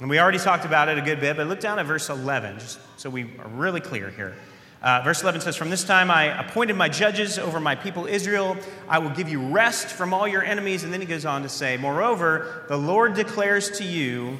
And 0.00 0.10
we 0.10 0.20
already 0.20 0.38
talked 0.38 0.66
about 0.66 0.90
it 0.90 0.98
a 0.98 1.00
good 1.00 1.20
bit, 1.20 1.38
but 1.38 1.46
look 1.46 1.58
down 1.58 1.78
at 1.78 1.86
verse 1.86 2.10
11, 2.10 2.58
just 2.58 2.78
so 2.98 3.08
we 3.08 3.22
are 3.38 3.48
really 3.48 3.80
clear 3.80 4.10
here. 4.10 4.36
Uh, 4.82 5.00
verse 5.02 5.22
11 5.22 5.40
says, 5.40 5.56
From 5.56 5.70
this 5.70 5.82
time 5.82 6.10
I 6.10 6.38
appointed 6.38 6.76
my 6.76 6.90
judges 6.90 7.38
over 7.38 7.58
my 7.58 7.74
people 7.76 8.04
Israel. 8.04 8.58
I 8.90 8.98
will 8.98 9.08
give 9.08 9.30
you 9.30 9.40
rest 9.40 9.86
from 9.86 10.12
all 10.12 10.28
your 10.28 10.44
enemies. 10.44 10.84
And 10.84 10.92
then 10.92 11.00
he 11.00 11.06
goes 11.06 11.24
on 11.24 11.42
to 11.44 11.48
say, 11.48 11.78
Moreover, 11.78 12.66
the 12.68 12.76
Lord 12.76 13.14
declares 13.14 13.78
to 13.78 13.84
you, 13.84 14.38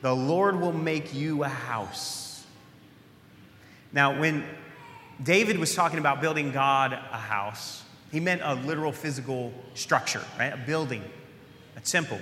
the 0.00 0.16
Lord 0.16 0.58
will 0.58 0.72
make 0.72 1.12
you 1.12 1.44
a 1.44 1.48
house. 1.48 2.23
Now, 3.94 4.18
when 4.18 4.44
David 5.22 5.58
was 5.58 5.74
talking 5.74 6.00
about 6.00 6.20
building 6.20 6.50
God 6.50 6.92
a 6.92 7.16
house, 7.16 7.84
he 8.10 8.18
meant 8.18 8.42
a 8.44 8.54
literal 8.54 8.90
physical 8.90 9.52
structure, 9.74 10.22
right? 10.36 10.52
A 10.52 10.56
building, 10.56 11.04
a 11.76 11.80
temple. 11.80 12.18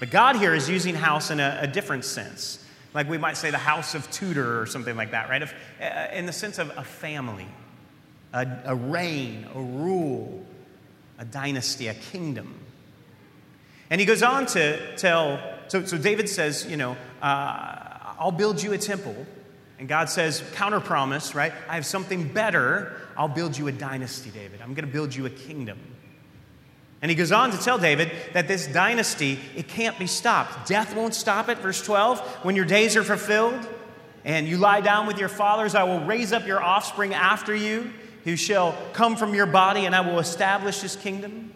But 0.00 0.10
God 0.10 0.36
here 0.36 0.52
is 0.52 0.68
using 0.68 0.96
house 0.96 1.30
in 1.30 1.38
a, 1.38 1.60
a 1.62 1.66
different 1.68 2.04
sense. 2.04 2.64
Like 2.92 3.08
we 3.08 3.16
might 3.16 3.36
say 3.36 3.52
the 3.52 3.58
house 3.58 3.94
of 3.94 4.10
Tudor 4.10 4.60
or 4.60 4.66
something 4.66 4.96
like 4.96 5.12
that, 5.12 5.30
right? 5.30 5.40
If, 5.40 5.54
uh, 5.80 6.08
in 6.12 6.26
the 6.26 6.32
sense 6.32 6.58
of 6.58 6.76
a 6.76 6.82
family, 6.82 7.46
a, 8.32 8.46
a 8.64 8.74
reign, 8.74 9.46
a 9.54 9.60
rule, 9.60 10.44
a 11.18 11.24
dynasty, 11.24 11.86
a 11.86 11.94
kingdom. 11.94 12.58
And 13.88 14.00
he 14.00 14.06
goes 14.06 14.24
on 14.24 14.46
to 14.46 14.96
tell, 14.96 15.40
so, 15.68 15.84
so 15.84 15.96
David 15.96 16.28
says, 16.28 16.66
you 16.68 16.76
know, 16.76 16.96
uh, 17.22 17.86
I'll 18.18 18.32
build 18.32 18.60
you 18.60 18.72
a 18.72 18.78
temple 18.78 19.14
and 19.80 19.88
God 19.88 20.10
says, 20.10 20.44
counter 20.52 20.78
promise, 20.78 21.34
right? 21.34 21.54
I 21.66 21.74
have 21.74 21.86
something 21.86 22.28
better. 22.28 22.94
I'll 23.16 23.28
build 23.28 23.56
you 23.56 23.66
a 23.66 23.72
dynasty, 23.72 24.30
David. 24.30 24.60
I'm 24.60 24.74
going 24.74 24.86
to 24.86 24.92
build 24.92 25.14
you 25.14 25.24
a 25.24 25.30
kingdom. 25.30 25.78
And 27.00 27.08
he 27.10 27.14
goes 27.14 27.32
on 27.32 27.50
to 27.50 27.56
tell 27.56 27.78
David 27.78 28.12
that 28.34 28.46
this 28.46 28.66
dynasty, 28.66 29.40
it 29.56 29.68
can't 29.68 29.98
be 29.98 30.06
stopped. 30.06 30.68
Death 30.68 30.94
won't 30.94 31.14
stop 31.14 31.48
it. 31.48 31.56
Verse 31.58 31.82
12, 31.82 32.20
when 32.42 32.56
your 32.56 32.66
days 32.66 32.94
are 32.94 33.02
fulfilled 33.02 33.66
and 34.22 34.46
you 34.46 34.58
lie 34.58 34.82
down 34.82 35.06
with 35.06 35.18
your 35.18 35.30
fathers, 35.30 35.74
I 35.74 35.84
will 35.84 36.04
raise 36.04 36.34
up 36.34 36.46
your 36.46 36.62
offspring 36.62 37.14
after 37.14 37.54
you, 37.54 37.90
who 38.24 38.36
shall 38.36 38.76
come 38.92 39.16
from 39.16 39.34
your 39.34 39.46
body, 39.46 39.86
and 39.86 39.96
I 39.96 40.02
will 40.02 40.18
establish 40.18 40.82
this 40.82 40.94
kingdom. 40.94 41.54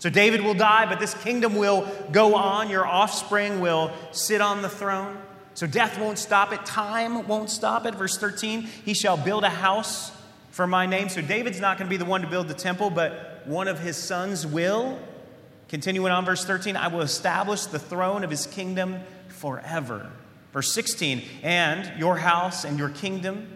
So 0.00 0.10
David 0.10 0.40
will 0.40 0.54
die, 0.54 0.86
but 0.86 0.98
this 0.98 1.14
kingdom 1.14 1.54
will 1.54 1.86
go 2.10 2.34
on. 2.34 2.68
Your 2.68 2.84
offspring 2.84 3.60
will 3.60 3.92
sit 4.10 4.40
on 4.40 4.60
the 4.60 4.68
throne. 4.68 5.16
So 5.54 5.66
death 5.66 5.98
won't 5.98 6.18
stop 6.18 6.52
it, 6.52 6.64
time 6.64 7.26
won't 7.26 7.50
stop 7.50 7.86
it. 7.86 7.94
Verse 7.94 8.16
13, 8.16 8.62
he 8.62 8.94
shall 8.94 9.16
build 9.16 9.44
a 9.44 9.50
house 9.50 10.12
for 10.50 10.66
my 10.66 10.86
name. 10.86 11.08
So 11.08 11.20
David's 11.20 11.60
not 11.60 11.78
going 11.78 11.86
to 11.86 11.90
be 11.90 11.96
the 11.96 12.04
one 12.04 12.22
to 12.22 12.26
build 12.26 12.48
the 12.48 12.54
temple, 12.54 12.90
but 12.90 13.42
one 13.46 13.68
of 13.68 13.78
his 13.78 13.96
sons 13.96 14.46
will. 14.46 14.98
Continuing 15.68 16.12
on, 16.12 16.24
verse 16.24 16.44
13, 16.44 16.76
I 16.76 16.88
will 16.88 17.02
establish 17.02 17.66
the 17.66 17.78
throne 17.78 18.24
of 18.24 18.30
his 18.30 18.46
kingdom 18.46 19.00
forever. 19.28 20.10
Verse 20.52 20.72
16, 20.72 21.22
and 21.42 21.92
your 21.98 22.16
house 22.16 22.64
and 22.64 22.78
your 22.78 22.88
kingdom 22.88 23.46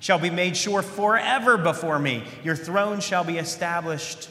shall 0.00 0.18
be 0.18 0.30
made 0.30 0.56
sure 0.56 0.82
forever 0.82 1.56
before 1.56 1.98
me. 1.98 2.24
Your 2.44 2.56
throne 2.56 3.00
shall 3.00 3.24
be 3.24 3.38
established 3.38 4.28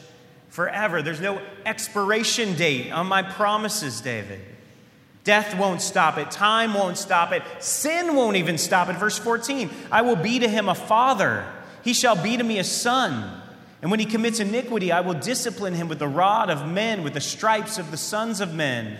forever. 0.48 1.02
There's 1.02 1.20
no 1.20 1.40
expiration 1.66 2.54
date 2.54 2.92
on 2.92 3.06
my 3.06 3.22
promises, 3.22 4.00
David. 4.00 4.40
Death 5.24 5.56
won't 5.56 5.80
stop 5.80 6.18
it. 6.18 6.30
Time 6.30 6.74
won't 6.74 6.98
stop 6.98 7.32
it. 7.32 7.42
Sin 7.60 8.16
won't 8.16 8.36
even 8.36 8.58
stop 8.58 8.88
it. 8.88 8.96
Verse 8.96 9.18
14 9.18 9.70
I 9.90 10.02
will 10.02 10.16
be 10.16 10.38
to 10.40 10.48
him 10.48 10.68
a 10.68 10.74
father, 10.74 11.46
he 11.82 11.92
shall 11.92 12.20
be 12.20 12.36
to 12.36 12.44
me 12.44 12.58
a 12.58 12.64
son. 12.64 13.38
And 13.80 13.90
when 13.90 13.98
he 13.98 14.06
commits 14.06 14.38
iniquity, 14.38 14.92
I 14.92 15.00
will 15.00 15.14
discipline 15.14 15.74
him 15.74 15.88
with 15.88 15.98
the 15.98 16.06
rod 16.06 16.50
of 16.50 16.68
men, 16.68 17.02
with 17.02 17.14
the 17.14 17.20
stripes 17.20 17.78
of 17.78 17.90
the 17.90 17.96
sons 17.96 18.40
of 18.40 18.54
men. 18.54 18.96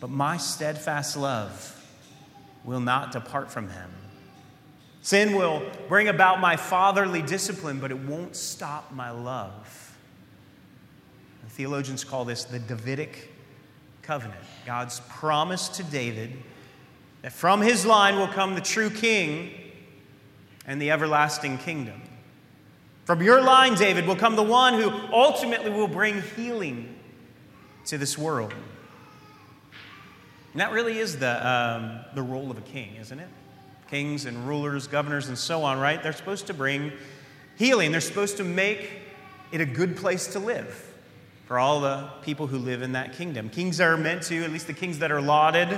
But 0.00 0.08
my 0.08 0.38
steadfast 0.38 1.18
love 1.18 1.72
will 2.64 2.80
not 2.80 3.12
depart 3.12 3.50
from 3.50 3.68
him. 3.68 3.90
Sin 5.02 5.36
will 5.36 5.62
bring 5.88 6.08
about 6.08 6.40
my 6.40 6.56
fatherly 6.56 7.20
discipline, 7.22 7.78
but 7.78 7.90
it 7.90 7.98
won't 7.98 8.34
stop 8.34 8.90
my 8.92 9.10
love. 9.10 9.94
The 11.44 11.50
theologians 11.50 12.02
call 12.02 12.24
this 12.24 12.44
the 12.44 12.58
Davidic 12.58 13.35
covenant. 14.06 14.40
God's 14.64 15.00
promise 15.08 15.68
to 15.70 15.82
David 15.82 16.32
that 17.22 17.32
from 17.32 17.60
his 17.60 17.84
line 17.84 18.16
will 18.16 18.28
come 18.28 18.54
the 18.54 18.60
true 18.60 18.90
king 18.90 19.50
and 20.66 20.80
the 20.80 20.90
everlasting 20.90 21.58
kingdom. 21.58 22.00
From 23.04 23.22
your 23.22 23.40
line, 23.40 23.74
David, 23.74 24.06
will 24.06 24.16
come 24.16 24.36
the 24.36 24.42
one 24.42 24.74
who 24.74 24.90
ultimately 25.12 25.70
will 25.70 25.88
bring 25.88 26.22
healing 26.36 26.96
to 27.86 27.98
this 27.98 28.18
world. 28.18 28.52
And 30.52 30.60
that 30.60 30.72
really 30.72 30.98
is 30.98 31.18
the, 31.18 31.46
um, 31.46 32.00
the 32.14 32.22
role 32.22 32.50
of 32.50 32.58
a 32.58 32.62
king, 32.62 32.96
isn't 32.96 33.18
it? 33.18 33.28
Kings 33.90 34.24
and 34.24 34.48
rulers, 34.48 34.86
governors, 34.86 35.28
and 35.28 35.38
so 35.38 35.62
on, 35.62 35.78
right? 35.78 36.02
They're 36.02 36.12
supposed 36.12 36.48
to 36.48 36.54
bring 36.54 36.92
healing. 37.56 37.92
They're 37.92 38.00
supposed 38.00 38.38
to 38.38 38.44
make 38.44 38.90
it 39.52 39.60
a 39.60 39.66
good 39.66 39.96
place 39.96 40.28
to 40.28 40.38
live 40.38 40.95
for 41.46 41.58
all 41.58 41.80
the 41.80 42.08
people 42.22 42.48
who 42.48 42.58
live 42.58 42.82
in 42.82 42.92
that 42.92 43.14
kingdom. 43.14 43.48
Kings 43.48 43.80
are 43.80 43.96
meant 43.96 44.22
to, 44.24 44.44
at 44.44 44.50
least 44.50 44.66
the 44.66 44.72
kings 44.72 44.98
that 44.98 45.12
are 45.12 45.20
lauded 45.20 45.68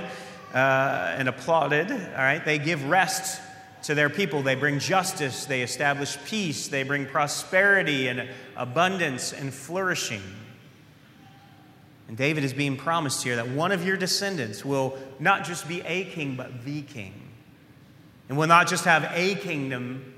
uh, 0.53 1.15
and 1.15 1.29
applauded, 1.29 1.91
all 1.91 1.97
right, 2.17 2.43
they 2.43 2.57
give 2.57 2.83
rest 2.85 3.39
to 3.83 3.95
their 3.95 4.09
people. 4.09 4.41
They 4.41 4.55
bring 4.55 4.79
justice, 4.79 5.45
they 5.45 5.61
establish 5.61 6.17
peace, 6.25 6.67
they 6.67 6.83
bring 6.83 7.05
prosperity 7.05 8.07
and 8.07 8.27
abundance 8.57 9.31
and 9.31 9.53
flourishing. 9.53 10.23
And 12.07 12.17
David 12.17 12.43
is 12.43 12.53
being 12.53 12.75
promised 12.75 13.23
here 13.23 13.35
that 13.35 13.49
one 13.49 13.71
of 13.71 13.85
your 13.85 13.95
descendants 13.95 14.65
will 14.65 14.97
not 15.19 15.45
just 15.45 15.67
be 15.67 15.81
a 15.81 16.05
king, 16.05 16.35
but 16.35 16.65
the 16.65 16.81
king. 16.81 17.13
And 18.27 18.37
will 18.37 18.47
not 18.47 18.67
just 18.67 18.85
have 18.85 19.09
a 19.13 19.35
kingdom, 19.35 20.13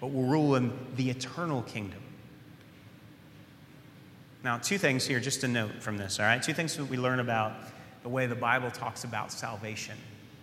but 0.00 0.12
will 0.12 0.22
rule 0.22 0.54
in 0.54 0.72
the 0.94 1.10
eternal 1.10 1.62
kingdom. 1.62 1.99
Now, 4.42 4.56
two 4.56 4.78
things 4.78 5.06
here 5.06 5.20
just 5.20 5.42
to 5.42 5.48
note 5.48 5.82
from 5.82 5.98
this, 5.98 6.18
all 6.18 6.26
right? 6.26 6.42
Two 6.42 6.54
things 6.54 6.76
that 6.76 6.86
we 6.86 6.96
learn 6.96 7.20
about 7.20 7.52
the 8.02 8.08
way 8.08 8.26
the 8.26 8.34
Bible 8.34 8.70
talks 8.70 9.04
about 9.04 9.30
salvation 9.30 9.96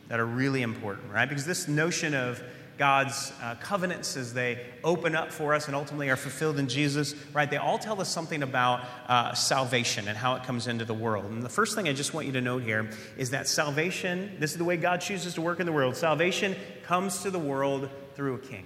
that 0.07 0.19
are 0.19 0.25
really 0.25 0.61
important, 0.61 1.11
right? 1.11 1.27
Because 1.27 1.45
this 1.45 1.67
notion 1.67 2.13
of 2.13 2.41
God's 2.77 3.33
uh, 3.41 3.55
covenants 3.55 4.15
as 4.15 4.35
they 4.35 4.63
open 4.83 5.15
up 5.15 5.31
for 5.31 5.55
us 5.55 5.65
and 5.65 5.75
ultimately 5.75 6.11
are 6.11 6.15
fulfilled 6.15 6.59
in 6.59 6.67
Jesus, 6.67 7.15
right? 7.33 7.49
They 7.49 7.57
all 7.57 7.79
tell 7.79 7.99
us 7.99 8.09
something 8.09 8.43
about 8.43 8.85
uh, 9.07 9.33
salvation 9.33 10.07
and 10.07 10.15
how 10.15 10.35
it 10.35 10.43
comes 10.43 10.67
into 10.67 10.85
the 10.85 10.93
world. 10.93 11.25
And 11.25 11.41
the 11.41 11.49
first 11.49 11.75
thing 11.75 11.89
I 11.89 11.93
just 11.93 12.13
want 12.13 12.27
you 12.27 12.33
to 12.33 12.41
note 12.41 12.61
here 12.61 12.91
is 13.17 13.31
that 13.31 13.47
salvation, 13.47 14.37
this 14.39 14.51
is 14.51 14.57
the 14.57 14.63
way 14.63 14.77
God 14.77 15.01
chooses 15.01 15.33
to 15.33 15.41
work 15.41 15.59
in 15.59 15.65
the 15.65 15.71
world. 15.71 15.95
Salvation 15.95 16.55
comes 16.83 17.23
to 17.23 17.31
the 17.31 17.39
world 17.39 17.89
through 18.13 18.35
a 18.35 18.39
king. 18.39 18.65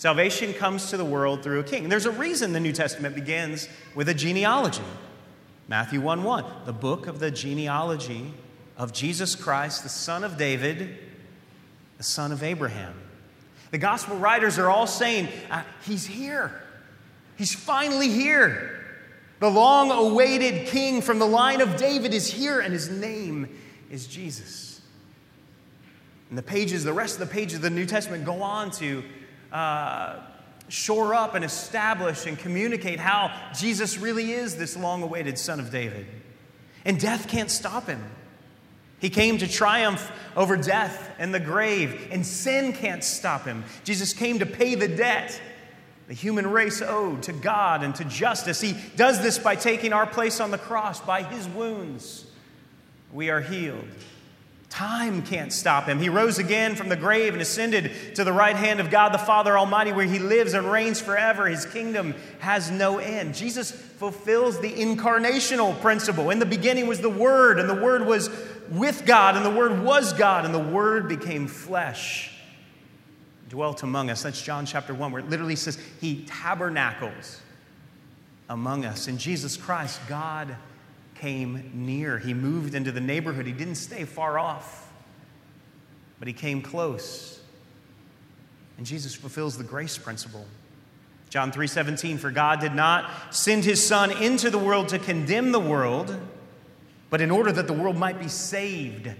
Salvation 0.00 0.54
comes 0.54 0.88
to 0.88 0.96
the 0.96 1.04
world 1.04 1.42
through 1.42 1.60
a 1.60 1.62
king. 1.62 1.90
There's 1.90 2.06
a 2.06 2.10
reason 2.10 2.54
the 2.54 2.58
New 2.58 2.72
Testament 2.72 3.14
begins 3.14 3.68
with 3.94 4.08
a 4.08 4.14
genealogy. 4.14 4.80
Matthew 5.68 6.00
1 6.00 6.24
1, 6.24 6.44
the 6.64 6.72
book 6.72 7.06
of 7.06 7.18
the 7.18 7.30
genealogy 7.30 8.32
of 8.78 8.94
Jesus 8.94 9.34
Christ, 9.34 9.82
the 9.82 9.90
son 9.90 10.24
of 10.24 10.38
David, 10.38 10.96
the 11.98 12.02
son 12.02 12.32
of 12.32 12.42
Abraham. 12.42 12.94
The 13.72 13.76
gospel 13.76 14.16
writers 14.16 14.58
are 14.58 14.70
all 14.70 14.86
saying, 14.86 15.28
uh, 15.50 15.64
He's 15.84 16.06
here. 16.06 16.62
He's 17.36 17.54
finally 17.54 18.08
here. 18.08 18.82
The 19.38 19.50
long 19.50 19.90
awaited 19.90 20.68
king 20.68 21.02
from 21.02 21.18
the 21.18 21.26
line 21.26 21.60
of 21.60 21.76
David 21.76 22.14
is 22.14 22.26
here, 22.26 22.60
and 22.60 22.72
his 22.72 22.88
name 22.88 23.54
is 23.90 24.06
Jesus. 24.06 24.80
And 26.30 26.38
the 26.38 26.42
pages, 26.42 26.84
the 26.84 26.94
rest 26.94 27.20
of 27.20 27.28
the 27.28 27.34
pages 27.34 27.56
of 27.56 27.62
the 27.62 27.68
New 27.68 27.84
Testament 27.84 28.24
go 28.24 28.40
on 28.40 28.70
to 28.70 29.04
uh, 29.52 30.20
shore 30.68 31.14
up 31.14 31.34
and 31.34 31.44
establish 31.44 32.26
and 32.26 32.38
communicate 32.38 33.00
how 33.00 33.32
Jesus 33.56 33.98
really 33.98 34.32
is 34.32 34.56
this 34.56 34.76
long 34.76 35.02
awaited 35.02 35.38
son 35.38 35.60
of 35.60 35.70
David. 35.70 36.06
And 36.84 36.98
death 36.98 37.28
can't 37.28 37.50
stop 37.50 37.86
him. 37.86 38.02
He 39.00 39.10
came 39.10 39.38
to 39.38 39.48
triumph 39.48 40.10
over 40.36 40.56
death 40.56 41.10
and 41.18 41.34
the 41.34 41.40
grave, 41.40 42.08
and 42.10 42.24
sin 42.24 42.72
can't 42.72 43.02
stop 43.02 43.44
him. 43.44 43.64
Jesus 43.84 44.12
came 44.12 44.38
to 44.40 44.46
pay 44.46 44.74
the 44.74 44.88
debt 44.88 45.40
the 46.10 46.16
human 46.16 46.48
race 46.48 46.82
owed 46.82 47.22
to 47.22 47.32
God 47.32 47.84
and 47.84 47.94
to 47.94 48.04
justice. 48.04 48.60
He 48.60 48.74
does 48.96 49.22
this 49.22 49.38
by 49.38 49.54
taking 49.54 49.92
our 49.92 50.08
place 50.08 50.40
on 50.40 50.50
the 50.50 50.58
cross. 50.58 51.00
By 51.00 51.22
his 51.22 51.46
wounds, 51.46 52.26
we 53.12 53.30
are 53.30 53.40
healed. 53.40 53.86
Time 54.70 55.22
can't 55.22 55.52
stop 55.52 55.86
him. 55.86 55.98
He 55.98 56.08
rose 56.08 56.38
again 56.38 56.76
from 56.76 56.88
the 56.88 56.96
grave 56.96 57.32
and 57.32 57.42
ascended 57.42 58.14
to 58.14 58.22
the 58.22 58.32
right 58.32 58.54
hand 58.54 58.78
of 58.78 58.88
God 58.88 59.12
the 59.12 59.18
Father 59.18 59.58
Almighty, 59.58 59.92
where 59.92 60.06
he 60.06 60.20
lives 60.20 60.54
and 60.54 60.64
reigns 60.70 61.00
forever. 61.00 61.48
His 61.48 61.66
kingdom 61.66 62.14
has 62.38 62.70
no 62.70 62.98
end. 62.98 63.34
Jesus 63.34 63.72
fulfills 63.72 64.60
the 64.60 64.72
incarnational 64.72 65.78
principle. 65.80 66.30
In 66.30 66.38
the 66.38 66.46
beginning 66.46 66.86
was 66.86 67.00
the 67.00 67.10
Word, 67.10 67.58
and 67.58 67.68
the 67.68 67.74
Word 67.74 68.06
was 68.06 68.30
with 68.70 69.04
God, 69.04 69.36
and 69.36 69.44
the 69.44 69.50
Word 69.50 69.82
was 69.82 70.12
God, 70.12 70.44
and 70.44 70.54
the 70.54 70.58
Word 70.60 71.08
became 71.08 71.48
flesh, 71.48 72.32
dwelt 73.48 73.82
among 73.82 74.08
us. 74.08 74.22
That's 74.22 74.40
John 74.40 74.66
chapter 74.66 74.94
1, 74.94 75.10
where 75.10 75.20
it 75.20 75.28
literally 75.28 75.56
says, 75.56 75.80
He 76.00 76.24
tabernacles 76.26 77.40
among 78.48 78.84
us. 78.84 79.08
In 79.08 79.18
Jesus 79.18 79.56
Christ, 79.56 80.00
God 80.08 80.54
came 81.20 81.70
near. 81.74 82.18
He 82.18 82.32
moved 82.34 82.74
into 82.74 82.90
the 82.92 83.00
neighborhood. 83.00 83.46
He 83.46 83.52
didn't 83.52 83.74
stay 83.74 84.04
far 84.04 84.38
off, 84.38 84.90
but 86.18 86.26
he 86.26 86.34
came 86.34 86.62
close. 86.62 87.40
And 88.78 88.86
Jesus 88.86 89.14
fulfills 89.14 89.58
the 89.58 89.64
grace 89.64 89.98
principle. 89.98 90.46
John 91.28 91.52
3:17 91.52 92.18
for 92.18 92.30
God 92.30 92.60
did 92.60 92.74
not 92.74 93.08
send 93.30 93.64
his 93.64 93.86
son 93.86 94.10
into 94.10 94.50
the 94.50 94.58
world 94.58 94.88
to 94.88 94.98
condemn 94.98 95.52
the 95.52 95.60
world, 95.60 96.18
but 97.10 97.20
in 97.20 97.30
order 97.30 97.52
that 97.52 97.66
the 97.66 97.72
world 97.72 97.96
might 97.96 98.18
be 98.18 98.28
saved 98.28 99.10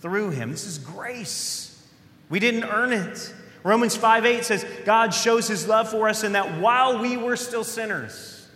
through 0.00 0.30
him. 0.30 0.50
This 0.50 0.66
is 0.66 0.78
grace. 0.78 1.86
We 2.28 2.40
didn't 2.40 2.64
earn 2.64 2.92
it. 2.92 3.32
Romans 3.62 3.94
5 3.94 4.24
8 4.26 4.44
says, 4.44 4.66
God 4.84 5.14
shows 5.14 5.46
his 5.46 5.68
love 5.68 5.88
for 5.88 6.08
us 6.08 6.24
in 6.24 6.32
that 6.32 6.58
while 6.58 6.98
we 6.98 7.16
were 7.16 7.36
still 7.36 7.62
sinners, 7.62 8.48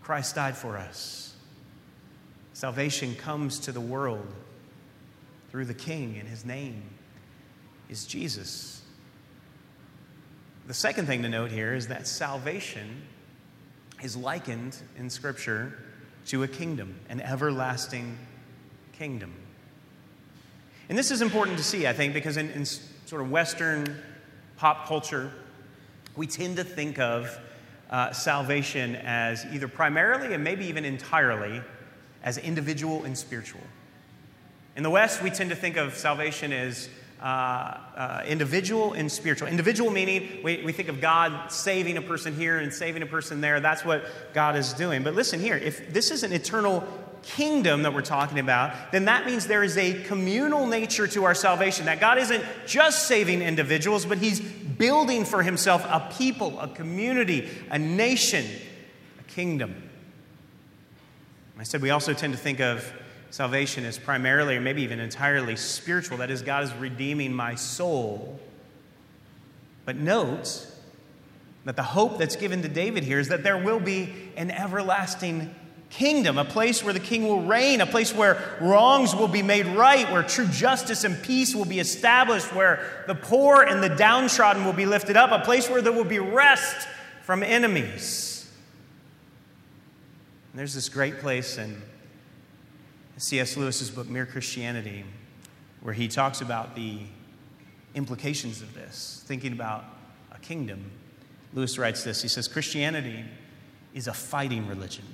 Christ 0.00 0.36
died 0.36 0.56
for 0.56 0.78
us. 0.78 1.31
Salvation 2.54 3.14
comes 3.14 3.58
to 3.60 3.72
the 3.72 3.80
world 3.80 4.26
through 5.50 5.64
the 5.64 5.74
King, 5.74 6.16
and 6.18 6.28
his 6.28 6.44
name 6.44 6.82
is 7.88 8.04
Jesus. 8.06 8.82
The 10.66 10.74
second 10.74 11.06
thing 11.06 11.22
to 11.22 11.28
note 11.28 11.50
here 11.50 11.74
is 11.74 11.88
that 11.88 12.06
salvation 12.06 13.02
is 14.02 14.16
likened 14.16 14.76
in 14.96 15.10
Scripture 15.10 15.78
to 16.26 16.42
a 16.42 16.48
kingdom, 16.48 16.94
an 17.08 17.20
everlasting 17.20 18.16
kingdom. 18.92 19.34
And 20.88 20.96
this 20.96 21.10
is 21.10 21.22
important 21.22 21.58
to 21.58 21.64
see, 21.64 21.86
I 21.86 21.92
think, 21.92 22.14
because 22.14 22.36
in, 22.36 22.50
in 22.50 22.64
sort 22.64 23.22
of 23.22 23.30
Western 23.30 23.96
pop 24.56 24.86
culture, 24.86 25.32
we 26.16 26.26
tend 26.26 26.56
to 26.56 26.64
think 26.64 26.98
of 26.98 27.36
uh, 27.90 28.12
salvation 28.12 28.96
as 28.96 29.44
either 29.52 29.68
primarily 29.68 30.34
and 30.34 30.44
maybe 30.44 30.66
even 30.66 30.84
entirely 30.84 31.60
as 32.22 32.38
individual 32.38 33.04
and 33.04 33.16
spiritual. 33.16 33.60
In 34.76 34.82
the 34.82 34.90
West, 34.90 35.22
we 35.22 35.30
tend 35.30 35.50
to 35.50 35.56
think 35.56 35.76
of 35.76 35.94
salvation 35.94 36.52
as 36.52 36.88
uh, 37.22 37.24
uh, 37.24 38.22
individual 38.26 38.94
and 38.94 39.10
spiritual. 39.10 39.46
Individual 39.46 39.90
meaning 39.90 40.40
we, 40.42 40.62
we 40.64 40.72
think 40.72 40.88
of 40.88 41.00
God 41.00 41.52
saving 41.52 41.96
a 41.96 42.02
person 42.02 42.34
here 42.34 42.58
and 42.58 42.72
saving 42.72 43.02
a 43.02 43.06
person 43.06 43.40
there. 43.40 43.60
That's 43.60 43.84
what 43.84 44.04
God 44.34 44.56
is 44.56 44.72
doing. 44.72 45.04
But 45.04 45.14
listen 45.14 45.38
here 45.38 45.56
if 45.56 45.92
this 45.92 46.10
is 46.10 46.22
an 46.24 46.32
eternal 46.32 46.82
kingdom 47.22 47.82
that 47.82 47.94
we're 47.94 48.02
talking 48.02 48.40
about, 48.40 48.90
then 48.90 49.04
that 49.04 49.26
means 49.26 49.46
there 49.46 49.62
is 49.62 49.76
a 49.76 50.02
communal 50.04 50.66
nature 50.66 51.06
to 51.06 51.24
our 51.24 51.34
salvation. 51.34 51.86
That 51.86 52.00
God 52.00 52.18
isn't 52.18 52.42
just 52.66 53.06
saving 53.06 53.42
individuals, 53.42 54.04
but 54.04 54.18
He's 54.18 54.40
building 54.40 55.24
for 55.24 55.42
Himself 55.42 55.84
a 55.84 56.12
people, 56.18 56.58
a 56.58 56.68
community, 56.68 57.48
a 57.70 57.78
nation, 57.78 58.44
a 59.20 59.22
kingdom. 59.24 59.90
I 61.58 61.64
said 61.64 61.82
we 61.82 61.90
also 61.90 62.14
tend 62.14 62.32
to 62.32 62.38
think 62.38 62.60
of 62.60 62.92
salvation 63.30 63.84
as 63.84 63.98
primarily 63.98 64.56
or 64.56 64.60
maybe 64.60 64.82
even 64.82 65.00
entirely 65.00 65.56
spiritual. 65.56 66.18
That 66.18 66.30
is, 66.30 66.42
God 66.42 66.64
is 66.64 66.74
redeeming 66.74 67.32
my 67.32 67.54
soul. 67.54 68.38
But 69.84 69.96
note 69.96 70.66
that 71.64 71.76
the 71.76 71.82
hope 71.82 72.18
that's 72.18 72.36
given 72.36 72.62
to 72.62 72.68
David 72.68 73.04
here 73.04 73.18
is 73.18 73.28
that 73.28 73.42
there 73.42 73.58
will 73.58 73.80
be 73.80 74.12
an 74.36 74.50
everlasting 74.50 75.54
kingdom, 75.90 76.38
a 76.38 76.44
place 76.44 76.82
where 76.82 76.94
the 76.94 77.00
king 77.00 77.24
will 77.24 77.42
reign, 77.42 77.80
a 77.80 77.86
place 77.86 78.14
where 78.14 78.56
wrongs 78.60 79.14
will 79.14 79.28
be 79.28 79.42
made 79.42 79.66
right, 79.66 80.10
where 80.10 80.22
true 80.22 80.46
justice 80.46 81.04
and 81.04 81.22
peace 81.22 81.54
will 81.54 81.66
be 81.66 81.80
established, 81.80 82.54
where 82.54 83.04
the 83.06 83.14
poor 83.14 83.62
and 83.62 83.82
the 83.82 83.90
downtrodden 83.90 84.64
will 84.64 84.72
be 84.72 84.86
lifted 84.86 85.16
up, 85.16 85.30
a 85.30 85.44
place 85.44 85.68
where 85.68 85.82
there 85.82 85.92
will 85.92 86.04
be 86.04 86.18
rest 86.18 86.88
from 87.20 87.42
enemies. 87.42 88.31
And 90.52 90.58
there's 90.58 90.74
this 90.74 90.90
great 90.90 91.18
place 91.18 91.56
in 91.56 91.80
C.S. 93.16 93.56
Lewis's 93.56 93.90
book, 93.90 94.06
Mere 94.08 94.26
Christianity, 94.26 95.04
where 95.80 95.94
he 95.94 96.08
talks 96.08 96.42
about 96.42 96.74
the 96.74 96.98
implications 97.94 98.60
of 98.60 98.74
this, 98.74 99.22
thinking 99.26 99.52
about 99.52 99.84
a 100.30 100.38
kingdom. 100.40 100.90
Lewis 101.54 101.78
writes 101.78 102.04
this 102.04 102.20
He 102.20 102.28
says, 102.28 102.48
Christianity 102.48 103.24
is 103.94 104.08
a 104.08 104.12
fighting 104.12 104.66
religion. 104.68 105.04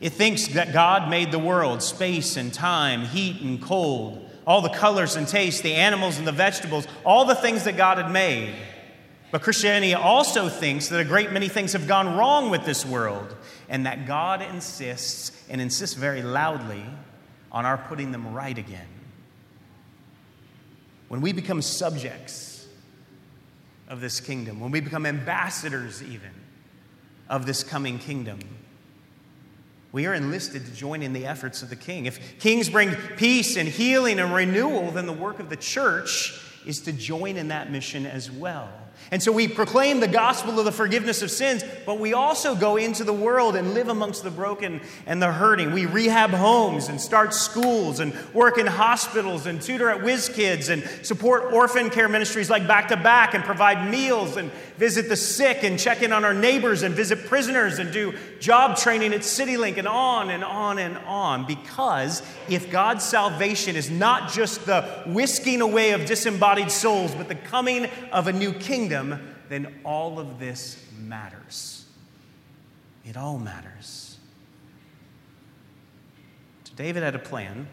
It 0.00 0.14
thinks 0.14 0.48
that 0.48 0.72
God 0.72 1.10
made 1.10 1.32
the 1.32 1.38
world, 1.38 1.82
space 1.82 2.38
and 2.38 2.52
time, 2.52 3.02
heat 3.02 3.42
and 3.42 3.60
cold, 3.60 4.26
all 4.46 4.62
the 4.62 4.70
colors 4.70 5.16
and 5.16 5.28
tastes, 5.28 5.60
the 5.60 5.74
animals 5.74 6.16
and 6.16 6.26
the 6.26 6.32
vegetables, 6.32 6.86
all 7.04 7.26
the 7.26 7.34
things 7.34 7.64
that 7.64 7.76
God 7.76 7.98
had 7.98 8.10
made. 8.10 8.54
But 9.30 9.42
Christianity 9.42 9.94
also 9.94 10.48
thinks 10.48 10.88
that 10.88 11.00
a 11.00 11.04
great 11.04 11.30
many 11.32 11.48
things 11.48 11.72
have 11.74 11.86
gone 11.86 12.16
wrong 12.16 12.50
with 12.50 12.64
this 12.64 12.84
world 12.84 13.36
and 13.68 13.86
that 13.86 14.06
God 14.06 14.42
insists, 14.42 15.30
and 15.48 15.60
insists 15.60 15.94
very 15.94 16.22
loudly, 16.22 16.84
on 17.52 17.66
our 17.66 17.78
putting 17.78 18.12
them 18.12 18.32
right 18.32 18.56
again. 18.56 18.86
When 21.08 21.20
we 21.20 21.32
become 21.32 21.62
subjects 21.62 22.66
of 23.88 24.00
this 24.00 24.20
kingdom, 24.20 24.60
when 24.60 24.70
we 24.70 24.80
become 24.80 25.06
ambassadors 25.06 26.02
even 26.02 26.30
of 27.28 27.46
this 27.46 27.64
coming 27.64 27.98
kingdom, 27.98 28.38
we 29.92 30.06
are 30.06 30.14
enlisted 30.14 30.64
to 30.66 30.72
join 30.72 31.02
in 31.02 31.12
the 31.12 31.26
efforts 31.26 31.62
of 31.62 31.70
the 31.70 31.76
king. 31.76 32.06
If 32.06 32.38
kings 32.38 32.68
bring 32.68 32.94
peace 33.16 33.56
and 33.56 33.68
healing 33.68 34.20
and 34.20 34.32
renewal, 34.32 34.92
then 34.92 35.06
the 35.06 35.12
work 35.12 35.40
of 35.40 35.50
the 35.50 35.56
church 35.56 36.40
is 36.64 36.80
to 36.82 36.92
join 36.92 37.36
in 37.36 37.48
that 37.48 37.72
mission 37.72 38.06
as 38.06 38.30
well. 38.30 38.70
And 39.12 39.20
so 39.20 39.32
we 39.32 39.48
proclaim 39.48 39.98
the 39.98 40.08
gospel 40.08 40.58
of 40.58 40.64
the 40.64 40.72
forgiveness 40.72 41.20
of 41.20 41.32
sins, 41.32 41.64
but 41.84 41.98
we 41.98 42.14
also 42.14 42.54
go 42.54 42.76
into 42.76 43.02
the 43.02 43.12
world 43.12 43.56
and 43.56 43.74
live 43.74 43.88
amongst 43.88 44.22
the 44.22 44.30
broken 44.30 44.80
and 45.04 45.20
the 45.20 45.32
hurting. 45.32 45.72
We 45.72 45.86
rehab 45.86 46.30
homes 46.30 46.88
and 46.88 47.00
start 47.00 47.34
schools 47.34 47.98
and 47.98 48.14
work 48.32 48.56
in 48.56 48.66
hospitals 48.66 49.46
and 49.46 49.60
tutor 49.60 49.90
at 49.90 50.04
Whiz 50.04 50.28
Kids 50.28 50.68
and 50.68 50.84
support 51.02 51.52
orphan 51.52 51.90
care 51.90 52.08
ministries 52.08 52.50
like 52.50 52.68
Back 52.68 52.88
to 52.88 52.96
Back 52.96 53.34
and 53.34 53.42
provide 53.42 53.90
meals 53.90 54.36
and 54.36 54.52
visit 54.76 55.08
the 55.08 55.16
sick 55.16 55.64
and 55.64 55.78
check 55.78 56.02
in 56.02 56.12
on 56.12 56.24
our 56.24 56.32
neighbors 56.32 56.82
and 56.82 56.94
visit 56.94 57.26
prisoners 57.26 57.78
and 57.80 57.92
do 57.92 58.14
job 58.38 58.76
training 58.76 59.12
at 59.12 59.20
CityLink 59.20 59.76
and 59.76 59.88
on 59.88 60.30
and 60.30 60.44
on 60.44 60.78
and 60.78 60.96
on. 60.98 61.46
Because 61.46 62.22
if 62.48 62.70
God's 62.70 63.04
salvation 63.04 63.76
is 63.76 63.90
not 63.90 64.30
just 64.32 64.66
the 64.66 64.82
whisking 65.06 65.60
away 65.60 65.90
of 65.90 66.06
disembodied 66.06 66.70
souls, 66.70 67.14
but 67.14 67.28
the 67.28 67.34
coming 67.34 67.88
of 68.12 68.28
a 68.28 68.32
new 68.32 68.52
kingdom, 68.52 68.89
then 69.48 69.80
all 69.84 70.18
of 70.18 70.38
this 70.38 70.84
matters. 70.98 71.86
It 73.04 73.16
all 73.16 73.38
matters. 73.38 74.18
David 76.76 77.02
had 77.02 77.14
a 77.14 77.18
plan. 77.18 77.66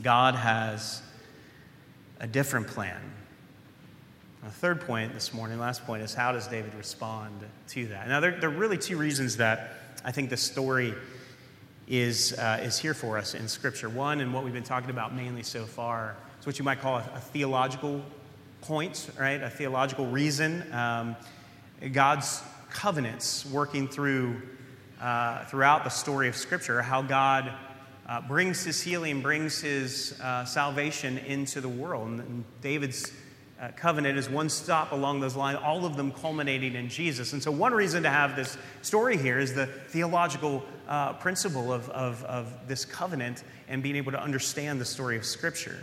God 0.00 0.34
has 0.34 1.02
a 2.18 2.26
different 2.26 2.66
plan. 2.66 3.00
The 4.42 4.50
third 4.50 4.80
point 4.80 5.12
this 5.12 5.34
morning, 5.34 5.58
last 5.58 5.84
point, 5.84 6.02
is 6.02 6.14
how 6.14 6.32
does 6.32 6.48
David 6.48 6.74
respond 6.74 7.40
to 7.68 7.86
that? 7.88 8.08
Now, 8.08 8.20
there, 8.20 8.32
there 8.40 8.48
are 8.48 8.52
really 8.52 8.78
two 8.78 8.96
reasons 8.96 9.36
that 9.36 9.74
I 10.04 10.12
think 10.12 10.30
the 10.30 10.36
story 10.36 10.94
is, 11.86 12.32
uh, 12.32 12.60
is 12.62 12.78
here 12.78 12.94
for 12.94 13.18
us 13.18 13.34
in 13.34 13.46
Scripture. 13.46 13.88
One, 13.88 14.20
and 14.20 14.32
what 14.32 14.44
we've 14.44 14.52
been 14.54 14.62
talking 14.62 14.90
about 14.90 15.14
mainly 15.14 15.42
so 15.42 15.64
far, 15.64 16.16
is 16.40 16.46
what 16.46 16.58
you 16.58 16.64
might 16.64 16.80
call 16.80 16.96
a, 16.96 17.10
a 17.14 17.20
theological 17.20 18.02
point, 18.62 19.10
right? 19.18 19.42
A 19.42 19.50
theological 19.50 20.06
reason. 20.06 20.72
Um, 20.72 21.16
God's 21.92 22.42
covenants 22.70 23.44
working 23.46 23.88
through 23.88 24.40
uh, 25.00 25.44
throughout 25.46 25.82
the 25.82 25.90
story 25.90 26.28
of 26.28 26.36
Scripture, 26.36 26.80
how 26.80 27.02
God 27.02 27.52
uh, 28.06 28.20
brings 28.20 28.62
His 28.62 28.80
healing, 28.80 29.20
brings 29.20 29.60
His 29.60 30.18
uh, 30.20 30.44
salvation 30.44 31.18
into 31.18 31.60
the 31.60 31.68
world. 31.68 32.08
And, 32.08 32.20
and 32.20 32.44
David's 32.60 33.10
uh, 33.60 33.68
covenant 33.76 34.16
is 34.16 34.30
one 34.30 34.48
stop 34.48 34.92
along 34.92 35.18
those 35.18 35.34
lines, 35.34 35.58
all 35.62 35.84
of 35.84 35.96
them 35.96 36.12
culminating 36.12 36.74
in 36.74 36.88
Jesus. 36.88 37.32
And 37.32 37.42
so, 37.42 37.50
one 37.50 37.72
reason 37.72 38.04
to 38.04 38.10
have 38.10 38.36
this 38.36 38.56
story 38.82 39.16
here 39.16 39.40
is 39.40 39.54
the 39.54 39.66
theological 39.66 40.62
uh, 40.86 41.14
principle 41.14 41.72
of, 41.72 41.88
of, 41.90 42.22
of 42.24 42.52
this 42.68 42.84
covenant 42.84 43.42
and 43.68 43.82
being 43.82 43.96
able 43.96 44.12
to 44.12 44.22
understand 44.22 44.80
the 44.80 44.84
story 44.84 45.16
of 45.16 45.24
Scripture. 45.24 45.78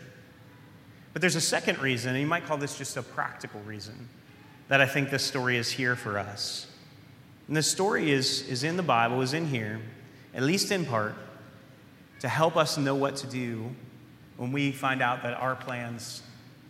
But 1.14 1.22
there's 1.22 1.36
a 1.36 1.42
second 1.42 1.80
reason, 1.80 2.12
and 2.12 2.20
you 2.20 2.28
might 2.28 2.46
call 2.46 2.58
this 2.58 2.78
just 2.78 2.98
a 2.98 3.04
practical 3.04 3.60
reason, 3.62 4.10
that 4.68 4.82
I 4.82 4.86
think 4.86 5.10
this 5.10 5.24
story 5.24 5.58
is 5.58 5.72
here 5.72 5.96
for 5.96 6.20
us. 6.20 6.68
And 7.48 7.58
this 7.58 7.70
story 7.70 8.12
is, 8.12 8.48
is 8.48 8.64
in 8.64 8.78
the 8.78 8.84
Bible, 8.84 9.22
is 9.22 9.34
in 9.34 9.48
here, 9.48 9.82
at 10.36 10.44
least 10.44 10.72
in 10.72 10.86
part, 10.86 11.16
to 12.20 12.30
help 12.30 12.56
us 12.56 12.78
know 12.78 12.94
what 12.94 13.16
to 13.18 13.28
do 13.28 13.72
when 14.38 14.52
we 14.52 14.72
find 14.72 15.02
out 15.02 15.24
that 15.24 15.34
our 15.34 15.56
plans 15.56 16.22